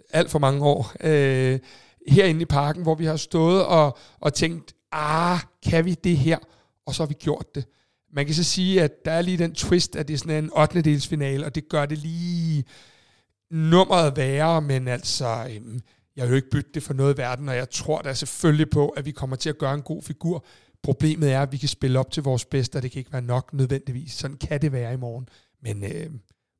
alt 0.10 0.32
for 0.32 0.40
mange 0.40 0.66
år. 0.66 0.92
Øh, 1.00 1.60
herinde 2.08 2.42
i 2.42 2.46
parken, 2.46 2.84
hvor 2.84 2.96
vi 2.96 3.06
har 3.06 3.16
stået 3.16 3.66
og, 3.66 3.98
og 4.20 4.34
tænkt, 4.34 4.74
ah, 4.92 5.40
kan 5.70 5.86
vi 5.86 5.94
det 5.94 6.18
her? 6.18 6.38
Og 6.86 6.96
så 6.96 7.04
har 7.04 7.08
vi 7.08 7.14
gjort 7.14 7.56
det. 7.56 7.66
Man 8.14 8.26
kan 8.26 8.36
så 8.36 8.44
sige, 8.44 8.82
at 8.82 9.06
der 9.06 9.12
er 9.12 9.22
lige 9.22 9.38
den 9.38 9.56
twist, 9.56 9.96
at 9.96 10.08
det 10.08 10.14
er 10.14 10.18
sådan 10.18 10.44
en 10.44 10.52
8. 10.58 10.82
dels 10.82 11.08
finale, 11.08 11.46
og 11.46 11.56
det 11.56 11.70
gør 11.70 11.86
det 11.86 11.98
lige 11.98 12.66
nummeret 13.52 14.18
værre, 14.18 14.62
men 14.62 14.88
altså, 14.88 15.48
øhm, 15.50 15.82
jeg 16.16 16.26
vil 16.26 16.30
jo 16.30 16.36
ikke 16.36 16.50
bytte 16.50 16.72
det 16.74 16.84
for 16.84 16.94
noget 16.94 17.14
i 17.14 17.18
verden, 17.18 17.50
og 17.50 17.56
jeg 17.56 17.70
tror 17.70 18.02
da 18.02 18.14
selvfølgelig 18.14 18.70
på, 18.70 18.90
at 18.90 19.06
vi 19.06 19.12
kommer 19.12 19.36
til 19.36 19.50
at 19.50 19.58
gøre 19.58 19.74
en 19.74 19.82
god 19.82 20.02
figur. 20.02 20.46
Problemet 20.84 21.32
er, 21.32 21.42
at 21.42 21.52
vi 21.52 21.58
kan 21.58 21.70
spille 21.70 22.00
op 22.00 22.12
til 22.12 22.24
vores 22.24 22.46
bedste, 22.46 22.76
og 22.76 22.82
det 22.82 22.92
kan 22.92 23.00
ikke 23.00 23.14
være 23.14 23.22
nok 23.22 23.54
nødvendigvis. 23.54 24.14
Sådan 24.14 24.38
kan 24.38 24.62
det 24.62 24.72
være 24.72 24.94
i 24.94 24.98
morgen. 24.98 25.30
Men 25.62 25.84
øh, 25.84 26.10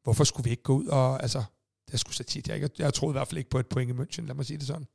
hvorfor 0.04 0.24
skulle 0.24 0.44
vi 0.44 0.50
ikke 0.50 0.64
gå 0.64 0.74
ud 0.74 0.86
og, 0.86 1.22
altså, 1.22 1.44
det 1.88 1.94
er 1.94 1.98
sgu 1.98 2.12
så 2.12 2.24
tit, 2.24 2.48
jeg, 2.48 2.62
jeg, 2.62 2.70
jeg 2.80 2.94
troede 2.94 3.12
i 3.12 3.18
hvert 3.18 3.28
fald 3.28 3.38
ikke 3.38 3.50
på 3.50 3.60
et 3.60 3.68
point 3.68 3.92
i 3.92 3.94
München, 3.94 4.26
lad 4.28 4.36
mig 4.36 4.46
sige 4.46 4.58
det 4.58 4.68
sådan. 4.68 4.88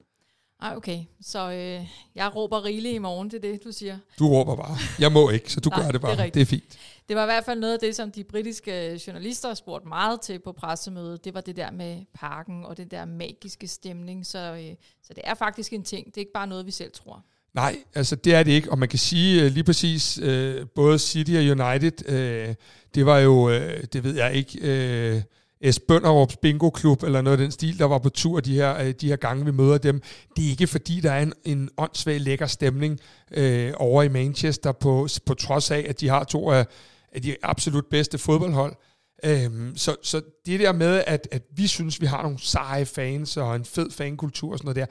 Ej, 0.62 0.76
okay. 0.76 1.04
Så 1.20 1.50
øh, 1.50 1.86
jeg 2.14 2.36
råber 2.36 2.64
rigeligt 2.64 2.94
i 2.94 2.98
morgen, 2.98 3.30
det 3.30 3.44
er 3.44 3.52
det, 3.52 3.64
du 3.64 3.72
siger. 3.72 3.98
Du 4.18 4.28
råber 4.28 4.56
bare. 4.56 4.76
Jeg 4.98 5.12
må 5.12 5.30
ikke, 5.30 5.52
så 5.52 5.60
du 5.60 5.68
Nej, 5.68 5.82
gør 5.82 5.90
det 5.90 6.00
bare. 6.00 6.16
Det 6.16 6.26
er, 6.26 6.30
det 6.30 6.42
er 6.42 6.46
fint. 6.46 6.78
Det 7.08 7.16
var 7.16 7.22
i 7.22 7.26
hvert 7.26 7.44
fald 7.44 7.60
noget 7.60 7.72
af 7.74 7.78
det, 7.80 7.96
som 7.96 8.10
de 8.10 8.24
britiske 8.24 9.00
journalister 9.06 9.54
spurgte 9.54 9.88
meget 9.88 10.20
til 10.20 10.38
på 10.38 10.52
pressemødet. 10.52 11.24
Det 11.24 11.34
var 11.34 11.40
det 11.40 11.56
der 11.56 11.70
med 11.70 12.04
parken 12.14 12.64
og 12.64 12.76
det 12.76 12.90
der 12.90 13.04
magiske 13.04 13.68
stemning. 13.68 14.26
Så, 14.26 14.38
øh, 14.38 14.74
så 15.02 15.14
det 15.14 15.22
er 15.24 15.34
faktisk 15.34 15.72
en 15.72 15.82
ting. 15.82 16.06
Det 16.06 16.16
er 16.16 16.20
ikke 16.20 16.32
bare 16.32 16.46
noget, 16.46 16.66
vi 16.66 16.70
selv 16.70 16.92
tror. 16.92 17.24
Nej, 17.54 17.76
altså 17.94 18.16
det 18.16 18.34
er 18.34 18.42
det 18.42 18.52
ikke, 18.52 18.70
og 18.70 18.78
man 18.78 18.88
kan 18.88 18.98
sige 18.98 19.44
øh, 19.44 19.52
lige 19.52 19.64
præcis, 19.64 20.18
øh, 20.22 20.66
både 20.74 20.98
City 20.98 21.30
og 21.30 21.66
United, 21.66 22.08
øh, 22.08 22.54
det 22.94 23.06
var 23.06 23.18
jo, 23.18 23.50
øh, 23.50 23.84
det 23.92 24.04
ved 24.04 24.14
jeg 24.14 24.34
ikke, 24.34 24.58
øh, 24.62 25.22
S. 25.70 25.80
Bønderups 25.80 26.36
Bingo 26.36 26.70
Klub, 26.70 27.02
eller 27.02 27.20
noget 27.20 27.38
af 27.38 27.42
den 27.42 27.50
stil, 27.50 27.78
der 27.78 27.84
var 27.84 27.98
på 27.98 28.08
tur 28.08 28.40
de 28.40 28.54
her, 28.54 28.78
øh, 28.78 28.94
de 29.00 29.08
her 29.08 29.16
gange, 29.16 29.44
vi 29.44 29.50
møder 29.50 29.78
dem. 29.78 30.02
Det 30.36 30.46
er 30.46 30.50
ikke 30.50 30.66
fordi, 30.66 31.00
der 31.00 31.12
er 31.12 31.22
en, 31.22 31.32
en 31.44 31.70
åndssvag 31.76 32.20
lækker 32.20 32.46
stemning 32.46 33.00
øh, 33.30 33.72
over 33.76 34.02
i 34.02 34.08
Manchester, 34.08 34.72
på, 34.72 35.08
på 35.26 35.34
trods 35.34 35.70
af, 35.70 35.86
at 35.88 36.00
de 36.00 36.08
har 36.08 36.24
to 36.24 36.50
af, 36.50 36.66
af 37.12 37.22
de 37.22 37.36
absolut 37.42 37.86
bedste 37.90 38.18
fodboldhold. 38.18 38.76
Øhm, 39.24 39.76
så, 39.76 39.96
så 40.02 40.22
det 40.46 40.60
der 40.60 40.72
med, 40.72 41.04
at, 41.06 41.28
at 41.30 41.42
vi 41.56 41.66
synes, 41.66 42.00
vi 42.00 42.06
har 42.06 42.22
nogle 42.22 42.38
seje 42.40 42.86
fans 42.86 43.36
og 43.36 43.56
en 43.56 43.64
fed 43.64 43.90
fankultur 43.90 44.52
og 44.52 44.58
sådan 44.58 44.66
noget 44.66 44.76
der, 44.76 44.86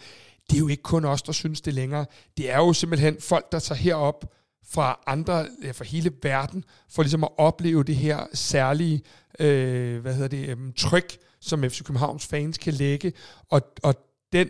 det 0.50 0.56
er 0.56 0.60
jo 0.60 0.68
ikke 0.68 0.84
kun 0.84 1.06
os, 1.06 1.22
der 1.22 1.32
synes 1.32 1.62
det 1.62 1.74
længere. 1.74 2.06
Det 2.38 2.52
er 2.52 2.58
jo 2.58 2.74
simpelthen 2.74 3.18
folk, 3.20 3.52
der 3.52 3.60
tager 3.60 3.80
herop 3.80 4.26
fra 4.70 5.00
andre, 5.08 5.48
fra 5.74 5.86
hele 5.86 6.12
verden, 6.24 6.64
for 6.90 7.04
ligesom 7.04 7.24
at 7.24 7.30
opleve 7.38 7.84
det 7.84 7.96
her 7.96 8.26
særlige 8.34 9.02
øh, 9.40 10.02
hvad 10.02 10.14
hedder 10.14 10.28
det, 10.28 10.50
øh, 10.50 10.58
tryk, 10.78 11.18
som 11.42 11.64
FC 11.64 11.84
Københavns 11.84 12.28
fans 12.28 12.58
kan 12.58 12.74
lægge, 12.74 13.14
og, 13.50 13.62
og 13.84 13.96
den, 14.34 14.50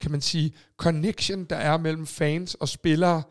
kan 0.00 0.10
man 0.10 0.20
sige, 0.20 0.52
connection, 0.76 1.44
der 1.44 1.56
er 1.56 1.76
mellem 1.76 2.06
fans 2.06 2.54
og 2.54 2.68
spillere, 2.68 3.22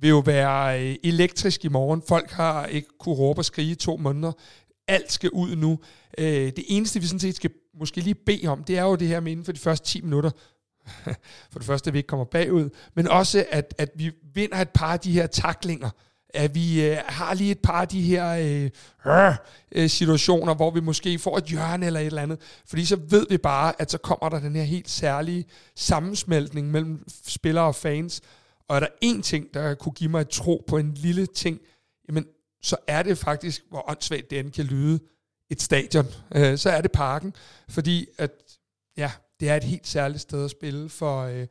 vil 0.00 0.10
jo 0.10 0.18
være 0.18 0.82
øh, 0.82 0.96
elektrisk 1.04 1.64
i 1.64 1.68
morgen. 1.68 2.02
Folk 2.08 2.30
har 2.30 2.66
ikke 2.66 2.88
kunne 2.98 3.14
råbe 3.14 3.40
og 3.40 3.44
skrige 3.44 3.70
i 3.70 3.74
to 3.74 3.96
måneder. 3.96 4.32
Alt 4.88 5.12
skal 5.12 5.30
ud 5.30 5.56
nu. 5.56 5.78
Øh, 6.18 6.52
det 6.56 6.64
eneste, 6.68 7.00
vi 7.00 7.06
sådan 7.06 7.20
set 7.20 7.36
skal 7.36 7.50
måske 7.78 8.00
lige 8.00 8.14
bede 8.14 8.46
om, 8.46 8.64
det 8.64 8.78
er 8.78 8.82
jo 8.82 8.94
det 8.94 9.08
her 9.08 9.20
med 9.20 9.32
inden 9.32 9.44
for 9.44 9.52
de 9.52 9.58
første 9.58 9.88
10 9.88 10.00
minutter, 10.00 10.30
for 11.52 11.58
det 11.58 11.64
første, 11.64 11.88
at 11.88 11.94
vi 11.94 11.98
ikke 11.98 12.06
kommer 12.06 12.24
bagud, 12.24 12.70
men 12.94 13.08
også, 13.08 13.46
at, 13.50 13.74
at 13.78 13.90
vi 13.96 14.10
vinder 14.36 14.56
et 14.56 14.70
par 14.70 14.92
af 14.92 15.00
de 15.00 15.12
her 15.12 15.26
taklinger, 15.26 15.90
at 16.34 16.54
vi 16.54 16.84
øh, 16.84 16.96
har 17.06 17.34
lige 17.34 17.50
et 17.50 17.58
par 17.58 17.80
af 17.80 17.88
de 17.88 18.02
her 18.02 18.28
øh, 18.28 18.70
øh, 19.06 19.34
øh, 19.72 19.90
situationer, 19.90 20.54
hvor 20.54 20.70
vi 20.70 20.80
måske 20.80 21.18
får 21.18 21.38
et 21.38 21.44
hjørne 21.44 21.86
eller 21.86 22.00
et 22.00 22.06
eller 22.06 22.22
andet, 22.22 22.40
fordi 22.66 22.84
så 22.84 22.96
ved 22.96 23.26
vi 23.30 23.38
bare, 23.38 23.80
at 23.80 23.90
så 23.90 23.98
kommer 23.98 24.28
der 24.28 24.40
den 24.40 24.56
her 24.56 24.62
helt 24.62 24.90
særlige 24.90 25.44
sammensmeltning 25.76 26.70
mellem 26.70 27.04
spillere 27.26 27.64
og 27.64 27.74
fans, 27.74 28.20
og 28.68 28.76
er 28.76 28.80
der 28.80 28.88
én 29.04 29.22
ting, 29.22 29.54
der 29.54 29.74
kunne 29.74 29.92
give 29.92 30.10
mig 30.10 30.20
et 30.20 30.28
tro 30.28 30.64
på 30.66 30.76
en 30.76 30.94
lille 30.94 31.26
ting, 31.26 31.60
jamen, 32.08 32.26
så 32.62 32.76
er 32.86 33.02
det 33.02 33.18
faktisk, 33.18 33.62
hvor 33.70 33.90
åndssvagt 33.90 34.30
det 34.30 34.38
end 34.38 34.52
kan 34.52 34.64
lyde, 34.64 35.00
et 35.50 35.62
stadion. 35.62 36.06
Øh, 36.34 36.58
så 36.58 36.70
er 36.70 36.80
det 36.80 36.92
parken, 36.92 37.34
fordi 37.68 38.06
at, 38.18 38.30
ja, 38.96 39.10
det 39.40 39.48
er 39.48 39.56
et 39.56 39.64
helt 39.64 39.86
særligt 39.86 40.20
sted 40.20 40.44
at 40.44 40.50
spille 40.50 40.88
for, 40.88 41.22
øh, 41.22 41.46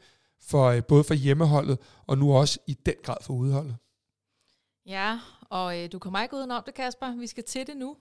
for 0.47 0.65
øh, 0.65 0.83
både 0.83 1.03
for 1.03 1.13
hjemmeholdet, 1.13 1.77
og 2.07 2.17
nu 2.17 2.33
også 2.33 2.59
i 2.67 2.73
den 2.73 2.95
grad 3.03 3.17
for 3.21 3.33
udholdet. 3.33 3.75
Ja, 4.85 5.19
og 5.49 5.79
øh, 5.79 5.91
du 5.91 5.99
kommer 5.99 6.23
ikke 6.23 6.35
udenom 6.35 6.63
det, 6.65 6.73
Kasper. 6.73 7.17
Vi 7.19 7.27
skal 7.27 7.43
til 7.43 7.67
det 7.67 7.77
nu. 7.77 7.95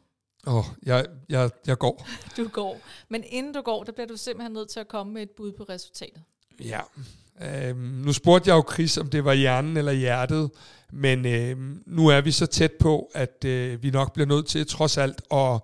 Åh, 0.46 0.54
oh, 0.54 0.64
jeg, 0.82 1.06
jeg, 1.28 1.50
jeg 1.66 1.78
går. 1.78 2.06
Du 2.36 2.48
går. 2.48 2.80
Men 3.08 3.24
inden 3.26 3.54
du 3.54 3.60
går, 3.60 3.84
der 3.84 3.92
bliver 3.92 4.06
du 4.06 4.16
simpelthen 4.16 4.52
nødt 4.52 4.68
til 4.68 4.80
at 4.80 4.88
komme 4.88 5.12
med 5.12 5.22
et 5.22 5.30
bud 5.30 5.52
på 5.52 5.64
resultatet. 5.64 6.22
Ja. 6.60 6.80
Øhm, 7.42 7.78
nu 7.78 8.12
spurgte 8.12 8.48
jeg 8.50 8.56
jo 8.56 8.64
Chris, 8.72 8.98
om 8.98 9.10
det 9.10 9.24
var 9.24 9.32
hjernen 9.32 9.76
eller 9.76 9.92
hjertet, 9.92 10.50
men 10.92 11.26
øhm, 11.26 11.82
nu 11.86 12.08
er 12.08 12.20
vi 12.20 12.30
så 12.30 12.46
tæt 12.46 12.72
på, 12.72 13.10
at 13.14 13.44
øh, 13.44 13.82
vi 13.82 13.90
nok 13.90 14.12
bliver 14.12 14.26
nødt 14.26 14.46
til 14.46 14.66
trods 14.66 14.98
alt 14.98 15.22
at, 15.32 15.60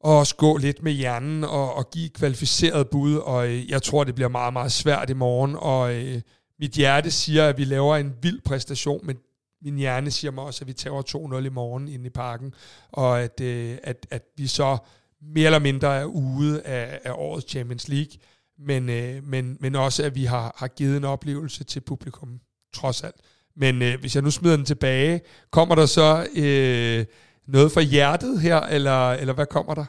og 0.00 0.18
også 0.18 0.36
gå 0.36 0.56
lidt 0.56 0.82
med 0.82 0.92
hjernen 0.92 1.44
og, 1.44 1.74
og 1.74 1.90
give 1.90 2.08
kvalificeret 2.08 2.90
bud, 2.90 3.16
og 3.16 3.48
øh, 3.48 3.70
jeg 3.70 3.82
tror, 3.82 4.04
det 4.04 4.14
bliver 4.14 4.28
meget, 4.28 4.52
meget 4.52 4.72
svært 4.72 5.10
i 5.10 5.14
morgen, 5.14 5.56
og 5.58 5.94
øh, 5.94 6.20
mit 6.60 6.72
hjerte 6.72 7.10
siger, 7.10 7.48
at 7.48 7.58
vi 7.58 7.64
laver 7.64 7.96
en 7.96 8.14
vild 8.22 8.40
præstation, 8.40 9.06
men 9.06 9.16
min 9.62 9.76
hjerne 9.76 10.10
siger 10.10 10.30
mig 10.30 10.44
også, 10.44 10.64
at 10.64 10.68
vi 10.68 10.72
tager 10.72 11.38
2-0 11.40 11.46
i 11.46 11.48
morgen 11.48 11.88
inde 11.88 12.06
i 12.06 12.10
parken, 12.10 12.54
og 12.92 13.22
at, 13.22 13.40
øh, 13.40 13.78
at, 13.82 14.06
at 14.10 14.22
vi 14.36 14.46
så 14.46 14.78
mere 15.22 15.46
eller 15.46 15.58
mindre 15.58 16.00
er 16.00 16.04
ude 16.04 16.62
af, 16.62 17.00
af 17.04 17.12
årets 17.12 17.50
Champions 17.50 17.88
League, 17.88 18.12
men, 18.58 18.88
øh, 18.88 19.24
men, 19.24 19.56
men 19.60 19.74
også 19.74 20.02
at 20.02 20.14
vi 20.14 20.24
har, 20.24 20.54
har 20.58 20.68
givet 20.68 20.96
en 20.96 21.04
oplevelse 21.04 21.64
til 21.64 21.80
publikum, 21.80 22.40
trods 22.74 23.02
alt. 23.02 23.16
Men 23.56 23.82
øh, 23.82 24.00
hvis 24.00 24.14
jeg 24.14 24.22
nu 24.22 24.30
smider 24.30 24.56
den 24.56 24.64
tilbage, 24.64 25.20
kommer 25.50 25.74
der 25.74 25.86
så 25.86 26.26
øh, 26.36 27.06
noget 27.52 27.72
fra 27.72 27.80
hjertet 27.80 28.40
her, 28.40 28.60
eller, 28.60 29.10
eller 29.10 29.34
hvad 29.34 29.46
kommer 29.46 29.74
der? 29.74 29.84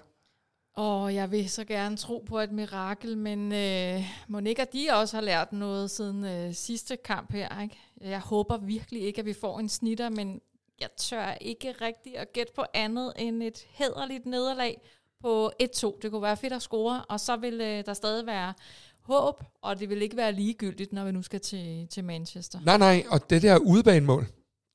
Og 0.76 1.16
jeg 1.16 1.32
vil 1.32 1.50
så 1.50 1.66
gerne 1.66 1.98
tro 1.98 2.24
på 2.28 2.40
et 2.40 2.52
mirakel, 2.52 3.18
men 3.18 3.54
øh, 3.54 4.04
Monika, 4.28 4.66
de 4.74 4.88
også 4.94 5.18
har 5.18 5.22
lært 5.22 5.54
noget 5.54 5.92
siden 5.92 6.26
øh, 6.26 6.54
sidste 6.54 6.98
kamp 7.06 7.34
her. 7.34 7.62
Ikke? 7.62 7.78
Jeg 8.02 8.20
håber 8.20 8.58
virkelig 8.58 9.02
ikke, 9.02 9.20
at 9.20 9.26
vi 9.26 9.34
får 9.34 9.60
en 9.60 9.70
snitter, 9.70 10.10
men 10.10 10.42
jeg 10.82 10.90
tør 10.98 11.32
ikke 11.42 11.72
rigtig 11.72 12.18
at 12.18 12.34
gætte 12.34 12.54
på 12.56 12.64
andet 12.74 13.14
end 13.18 13.44
et 13.44 13.66
hederligt 13.70 14.26
nederlag 14.26 14.82
på 15.22 15.52
1-2. 15.64 16.00
Det 16.02 16.12
kunne 16.12 16.22
være 16.22 16.38
fedt 16.38 16.54
at 16.54 16.62
score, 16.62 17.06
og 17.10 17.20
så 17.20 17.36
vil 17.36 17.62
øh, 17.62 17.86
der 17.86 17.94
stadig 17.94 18.26
være 18.26 18.54
håb, 19.02 19.44
og 19.62 19.80
det 19.80 19.90
vil 19.90 20.02
ikke 20.02 20.18
være 20.18 20.32
ligegyldigt, 20.32 20.94
når 20.94 21.06
vi 21.06 21.12
nu 21.12 21.22
skal 21.22 21.40
til, 21.40 21.88
til 21.88 22.04
Manchester. 22.04 22.60
Nej, 22.66 22.78
nej, 22.78 23.04
og 23.10 23.30
det 23.30 23.42
der 23.42 23.58
udebanemål, 23.58 24.28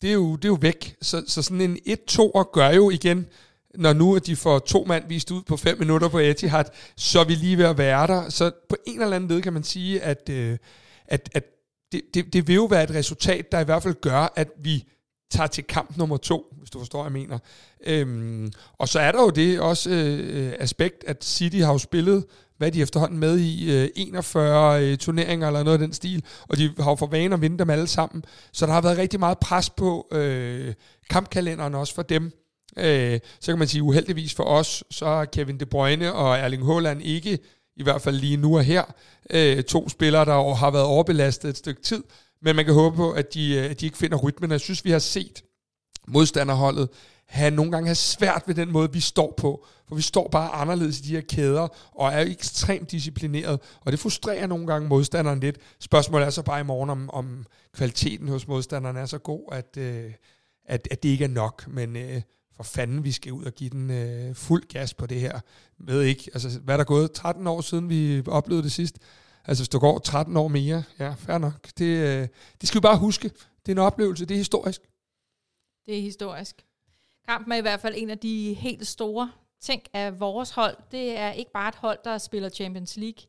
det 0.02 0.10
er 0.10 0.14
jo, 0.14 0.36
det 0.36 0.44
er 0.44 0.48
jo 0.48 0.58
væk. 0.60 0.96
Så, 1.02 1.24
så 1.26 1.42
sådan 1.42 1.60
en 1.60 1.78
1-2'er 1.88 2.50
gør 2.52 2.68
jo 2.68 2.90
igen, 2.90 3.26
når 3.74 3.92
nu 3.92 4.18
de 4.18 4.36
får 4.36 4.58
to 4.58 4.84
mand 4.84 5.08
vist 5.08 5.30
ud 5.30 5.42
på 5.42 5.56
fem 5.56 5.78
minutter 5.78 6.08
på 6.08 6.18
Etihad, 6.18 6.64
så 6.96 7.20
er 7.20 7.24
vi 7.24 7.34
lige 7.34 7.58
ved 7.58 7.64
at 7.64 7.78
være 7.78 8.06
der. 8.06 8.28
Så 8.28 8.50
på 8.68 8.76
en 8.86 9.02
eller 9.02 9.16
anden 9.16 9.30
led 9.30 9.42
kan 9.42 9.52
man 9.52 9.64
sige, 9.64 10.00
at, 10.00 10.28
øh, 10.28 10.58
at, 11.06 11.30
at 11.34 11.44
det, 11.92 12.02
det, 12.14 12.32
det 12.32 12.48
vil 12.48 12.54
jo 12.54 12.64
være 12.64 12.82
et 12.82 12.90
resultat, 12.94 13.52
der 13.52 13.60
i 13.60 13.64
hvert 13.64 13.82
fald 13.82 13.94
gør, 14.00 14.32
at 14.36 14.48
vi 14.58 14.84
tager 15.30 15.46
til 15.46 15.64
kamp 15.64 15.96
nummer 15.96 16.16
to, 16.16 16.54
hvis 16.58 16.70
du 16.70 16.78
forstår, 16.78 17.02
hvad 17.02 17.20
jeg 17.20 17.28
mener. 17.28 17.38
Øhm, 17.86 18.52
og 18.78 18.88
så 18.88 19.00
er 19.00 19.12
der 19.12 19.22
jo 19.22 19.30
det 19.30 19.60
også 19.60 19.90
øh, 19.90 20.46
øh 20.46 20.52
aspekt, 20.58 21.04
at 21.04 21.24
City 21.24 21.56
har 21.56 21.72
jo 21.72 21.78
spillet, 21.78 22.24
hvad 22.58 22.72
de 22.72 22.82
efterhånden 22.82 23.18
med 23.18 23.38
i, 23.38 23.72
øh, 23.72 23.88
41 23.96 24.84
øh, 24.84 24.98
turneringer 24.98 25.46
eller 25.46 25.62
noget 25.62 25.78
af 25.78 25.86
den 25.86 25.92
stil, 25.92 26.24
og 26.48 26.56
de 26.56 26.74
har 26.78 26.90
jo 26.90 26.94
for 26.94 27.06
vane 27.06 27.34
at 27.34 27.40
vinde 27.40 27.58
dem 27.58 27.70
alle 27.70 27.86
sammen. 27.86 28.24
Så 28.52 28.66
der 28.66 28.72
har 28.72 28.80
været 28.80 28.98
rigtig 28.98 29.20
meget 29.20 29.38
pres 29.38 29.70
på 29.70 30.08
øh, 30.12 30.74
kampkalenderen 31.10 31.74
også 31.74 31.94
for 31.94 32.02
dem. 32.02 32.32
Øh, 32.78 33.20
så 33.40 33.52
kan 33.52 33.58
man 33.58 33.68
sige, 33.68 33.82
uheldigvis 33.82 34.34
for 34.34 34.44
os, 34.44 34.84
så 34.90 35.06
er 35.06 35.24
Kevin 35.24 35.60
De 35.60 35.66
Bruyne 35.66 36.12
og 36.12 36.36
Erling 36.36 36.66
Haaland 36.66 37.02
ikke, 37.02 37.38
i 37.76 37.82
hvert 37.82 38.02
fald 38.02 38.16
lige 38.16 38.36
nu 38.36 38.56
og 38.56 38.64
her, 38.64 38.84
øh, 39.30 39.62
to 39.62 39.88
spillere, 39.88 40.24
der 40.24 40.54
har 40.54 40.70
været 40.70 40.84
overbelastet 40.84 41.48
et 41.48 41.56
stykke 41.56 41.82
tid, 41.82 42.04
men 42.42 42.56
man 42.56 42.64
kan 42.64 42.74
håbe 42.74 42.96
på, 42.96 43.10
at 43.10 43.34
de, 43.34 43.54
øh, 43.54 43.70
at 43.70 43.80
de 43.80 43.86
ikke 43.86 43.98
finder 43.98 44.16
rytmen. 44.16 44.50
Jeg 44.50 44.60
synes, 44.60 44.84
vi 44.84 44.90
har 44.90 44.98
set 44.98 45.42
modstanderholdet 46.08 46.88
have 47.26 47.50
nogle 47.50 47.72
gange 47.72 47.86
have 47.86 47.94
svært 47.94 48.42
ved 48.46 48.54
den 48.54 48.72
måde, 48.72 48.92
vi 48.92 49.00
står 49.00 49.34
på. 49.36 49.66
For 49.88 49.94
vi 49.94 50.02
står 50.02 50.28
bare 50.28 50.50
anderledes 50.50 50.98
i 51.00 51.02
de 51.02 51.14
her 51.14 51.20
kæder, 51.20 51.68
og 51.92 52.12
er 52.12 52.20
ekstremt 52.20 52.90
disciplineret. 52.90 53.60
Og 53.80 53.92
det 53.92 54.00
frustrerer 54.00 54.46
nogle 54.46 54.66
gange 54.66 54.88
modstanderen 54.88 55.40
lidt. 55.40 55.58
Spørgsmålet 55.80 56.26
er 56.26 56.30
så 56.30 56.42
bare 56.42 56.60
i 56.60 56.64
morgen, 56.64 56.90
om, 56.90 57.10
om 57.10 57.46
kvaliteten 57.72 58.28
hos 58.28 58.48
modstanderen 58.48 58.96
er 58.96 59.06
så 59.06 59.18
god, 59.18 59.48
at, 59.52 59.76
øh, 59.78 60.12
at, 60.64 60.88
at 60.90 61.02
det 61.02 61.08
ikke 61.08 61.24
er 61.24 61.28
nok. 61.28 61.64
Men 61.68 61.96
øh, 61.96 62.22
for 62.56 62.62
fanden, 62.62 63.04
vi 63.04 63.12
skal 63.12 63.32
ud 63.32 63.44
og 63.44 63.52
give 63.52 63.70
den 63.70 63.90
øh, 63.90 64.34
fuld 64.34 64.68
gas 64.68 64.94
på 64.94 65.06
det 65.06 65.20
her. 65.20 65.32
Jeg 65.32 65.86
ved 65.86 66.02
ikke, 66.02 66.30
altså, 66.34 66.60
hvad 66.60 66.74
er 66.74 66.76
der 66.76 66.84
gået 66.84 67.12
13 67.12 67.46
år 67.46 67.60
siden, 67.60 67.88
vi 67.88 68.22
oplevede 68.26 68.62
det 68.62 68.72
sidst? 68.72 68.98
Altså 69.44 69.62
hvis 69.62 69.68
du 69.68 69.78
går 69.78 69.98
13 69.98 70.36
år 70.36 70.48
mere, 70.48 70.82
ja, 70.98 71.14
fair 71.18 71.38
nok. 71.38 71.68
Det, 71.78 71.84
øh, 71.84 72.28
det 72.60 72.68
skal 72.68 72.78
vi 72.78 72.82
bare 72.82 72.98
huske. 72.98 73.28
Det 73.28 73.72
er 73.72 73.72
en 73.72 73.78
oplevelse, 73.78 74.26
det 74.26 74.34
er 74.34 74.38
historisk. 74.38 74.80
Det 75.86 75.98
er 75.98 76.02
historisk. 76.02 76.64
Kampen 77.28 77.52
er 77.52 77.56
i 77.56 77.60
hvert 77.60 77.80
fald 77.80 77.94
en 77.96 78.10
af 78.10 78.18
de 78.18 78.54
helt 78.54 78.86
store 78.86 79.30
tænk, 79.60 79.84
at 79.92 80.20
vores 80.20 80.50
hold. 80.50 80.76
Det 80.90 81.18
er 81.18 81.30
ikke 81.32 81.52
bare 81.52 81.68
et 81.68 81.74
hold, 81.74 81.98
der 82.04 82.18
spiller 82.18 82.48
Champions 82.48 82.96
League. 82.96 83.22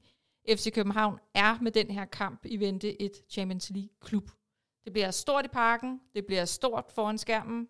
FC 0.50 0.74
København 0.74 1.20
er 1.34 1.58
med 1.62 1.72
den 1.72 1.92
her 1.92 2.06
kamp 2.06 2.46
i 2.46 2.60
vente 2.60 3.02
et 3.02 3.12
Champions 3.30 3.70
League-klub. 3.70 4.32
Det 4.84 4.94
bliver 4.94 5.12
stort 5.12 5.46
i 5.46 5.48
parken, 5.48 6.02
det 6.16 6.26
bliver 6.26 6.46
stort 6.46 6.86
foran 6.96 7.18
skærmen. 7.18 7.68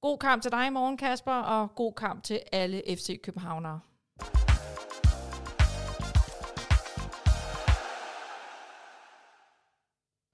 God 0.00 0.18
kamp 0.18 0.42
til 0.42 0.52
dig 0.52 0.66
i 0.66 0.70
morgen, 0.70 0.96
Kasper, 0.96 1.32
og 1.32 1.74
god 1.74 1.92
kamp 1.92 2.22
til 2.24 2.40
alle 2.52 2.82
FC 2.88 3.20
Københavnere. 3.22 3.80